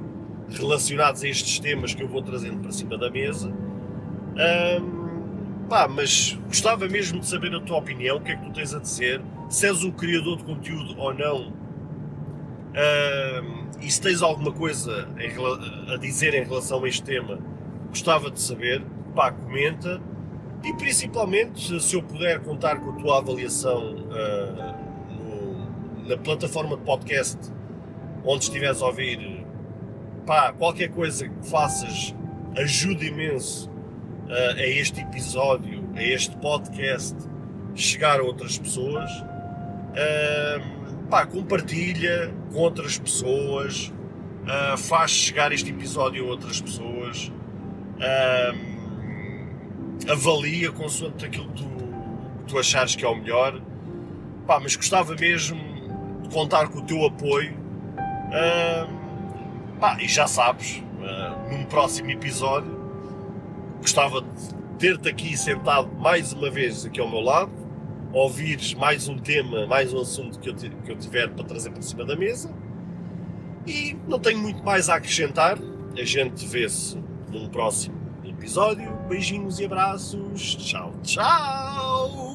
relacionados 0.49 1.23
a 1.23 1.27
estes 1.27 1.59
temas 1.59 1.93
que 1.93 2.01
eu 2.01 2.07
vou 2.07 2.21
trazendo 2.21 2.59
para 2.59 2.71
cima 2.71 2.97
da 2.97 3.11
mesa. 3.11 3.49
Um, 3.49 4.98
pá, 5.69 5.87
mas 5.87 6.37
gostava 6.47 6.87
mesmo 6.87 7.19
de 7.19 7.27
saber 7.27 7.53
a 7.53 7.59
tua 7.61 7.77
opinião, 7.77 8.17
o 8.17 8.21
que 8.21 8.31
é 8.31 8.35
que 8.35 8.45
tu 8.45 8.51
tens 8.51 8.73
a 8.73 8.79
dizer, 8.79 9.21
se 9.49 9.67
és 9.67 9.83
um 9.83 9.91
criador 9.91 10.37
de 10.37 10.43
conteúdo 10.43 10.99
ou 10.99 11.13
não 11.13 11.59
Uh, 12.69 13.67
e 13.81 13.89
se 13.89 13.99
tens 13.99 14.21
alguma 14.21 14.51
coisa 14.51 15.07
a 15.91 15.97
dizer 15.97 16.35
em 16.35 16.43
relação 16.43 16.83
a 16.83 16.87
este 16.87 17.03
tema, 17.03 17.39
gostava 17.87 18.29
de 18.29 18.39
saber, 18.39 18.83
pá, 19.15 19.31
comenta. 19.31 20.01
E 20.63 20.73
principalmente, 20.73 21.81
se 21.81 21.95
eu 21.95 22.03
puder 22.03 22.41
contar 22.41 22.79
com 22.79 22.91
a 22.91 22.93
tua 22.93 23.17
avaliação 23.17 23.95
uh, 23.95 25.13
no, 25.13 26.07
na 26.07 26.17
plataforma 26.17 26.77
de 26.77 26.83
podcast 26.83 27.37
onde 28.23 28.43
estiveres 28.43 28.81
a 28.81 28.85
ouvir, 28.85 29.45
pá, 30.25 30.53
qualquer 30.53 30.89
coisa 30.89 31.27
que 31.27 31.49
faças 31.49 32.13
ajuda 32.55 33.05
imenso 33.05 33.68
a 34.29 34.65
este 34.65 35.01
episódio, 35.01 35.89
a 35.95 36.03
este 36.03 36.37
podcast, 36.37 37.15
chegar 37.75 38.19
a 38.19 38.23
outras 38.23 38.57
pessoas. 38.57 39.09
Uh, 39.91 41.05
pá, 41.09 41.25
compartilha 41.25 42.31
com 42.51 42.59
outras 42.59 42.99
pessoas, 42.99 43.91
uh, 44.43 44.77
faz 44.77 45.11
chegar 45.11 45.51
este 45.51 45.71
episódio 45.71 46.25
a 46.25 46.29
outras 46.29 46.61
pessoas, 46.61 47.31
uh, 47.97 48.69
avalia 50.11 50.71
consoante 50.71 51.25
aquilo 51.25 51.49
que 51.49 51.63
tu, 51.63 51.69
que 51.69 52.45
tu 52.47 52.59
achares 52.59 52.95
que 52.95 53.03
é 53.03 53.07
o 53.07 53.15
melhor. 53.15 53.59
Pá, 54.45 54.59
mas 54.59 54.75
gostava 54.75 55.15
mesmo 55.15 55.59
de 56.23 56.29
contar 56.29 56.69
com 56.69 56.79
o 56.79 56.85
teu 56.85 57.05
apoio. 57.05 57.57
Uh, 58.29 58.87
pá, 59.79 59.97
e 59.99 60.07
já 60.07 60.27
sabes, 60.27 60.83
uh, 60.99 61.51
num 61.51 61.65
próximo 61.65 62.11
episódio, 62.11 62.78
gostava 63.81 64.21
de 64.21 64.55
ter-te 64.77 65.09
aqui 65.09 65.37
sentado 65.37 65.91
mais 65.95 66.33
uma 66.33 66.49
vez 66.49 66.85
aqui 66.85 66.99
ao 66.99 67.09
meu 67.09 67.19
lado 67.19 67.69
ouvires 68.11 68.73
mais 68.73 69.07
um 69.07 69.17
tema, 69.17 69.67
mais 69.67 69.93
um 69.93 70.01
assunto 70.01 70.39
que 70.39 70.49
eu, 70.49 70.55
que 70.55 70.91
eu 70.91 70.97
tiver 70.97 71.29
para 71.29 71.43
trazer 71.43 71.69
para 71.71 71.81
cima 71.81 72.05
da 72.05 72.15
mesa. 72.15 72.51
E 73.67 73.95
não 74.07 74.19
tenho 74.19 74.39
muito 74.39 74.63
mais 74.63 74.89
a 74.89 74.95
acrescentar. 74.95 75.57
A 75.97 76.03
gente 76.03 76.45
vê-se 76.45 76.97
num 77.31 77.47
próximo 77.49 77.95
episódio. 78.23 78.91
Beijinhos 79.07 79.59
e 79.59 79.65
abraços. 79.65 80.55
Tchau, 80.55 80.93
tchau! 81.03 82.28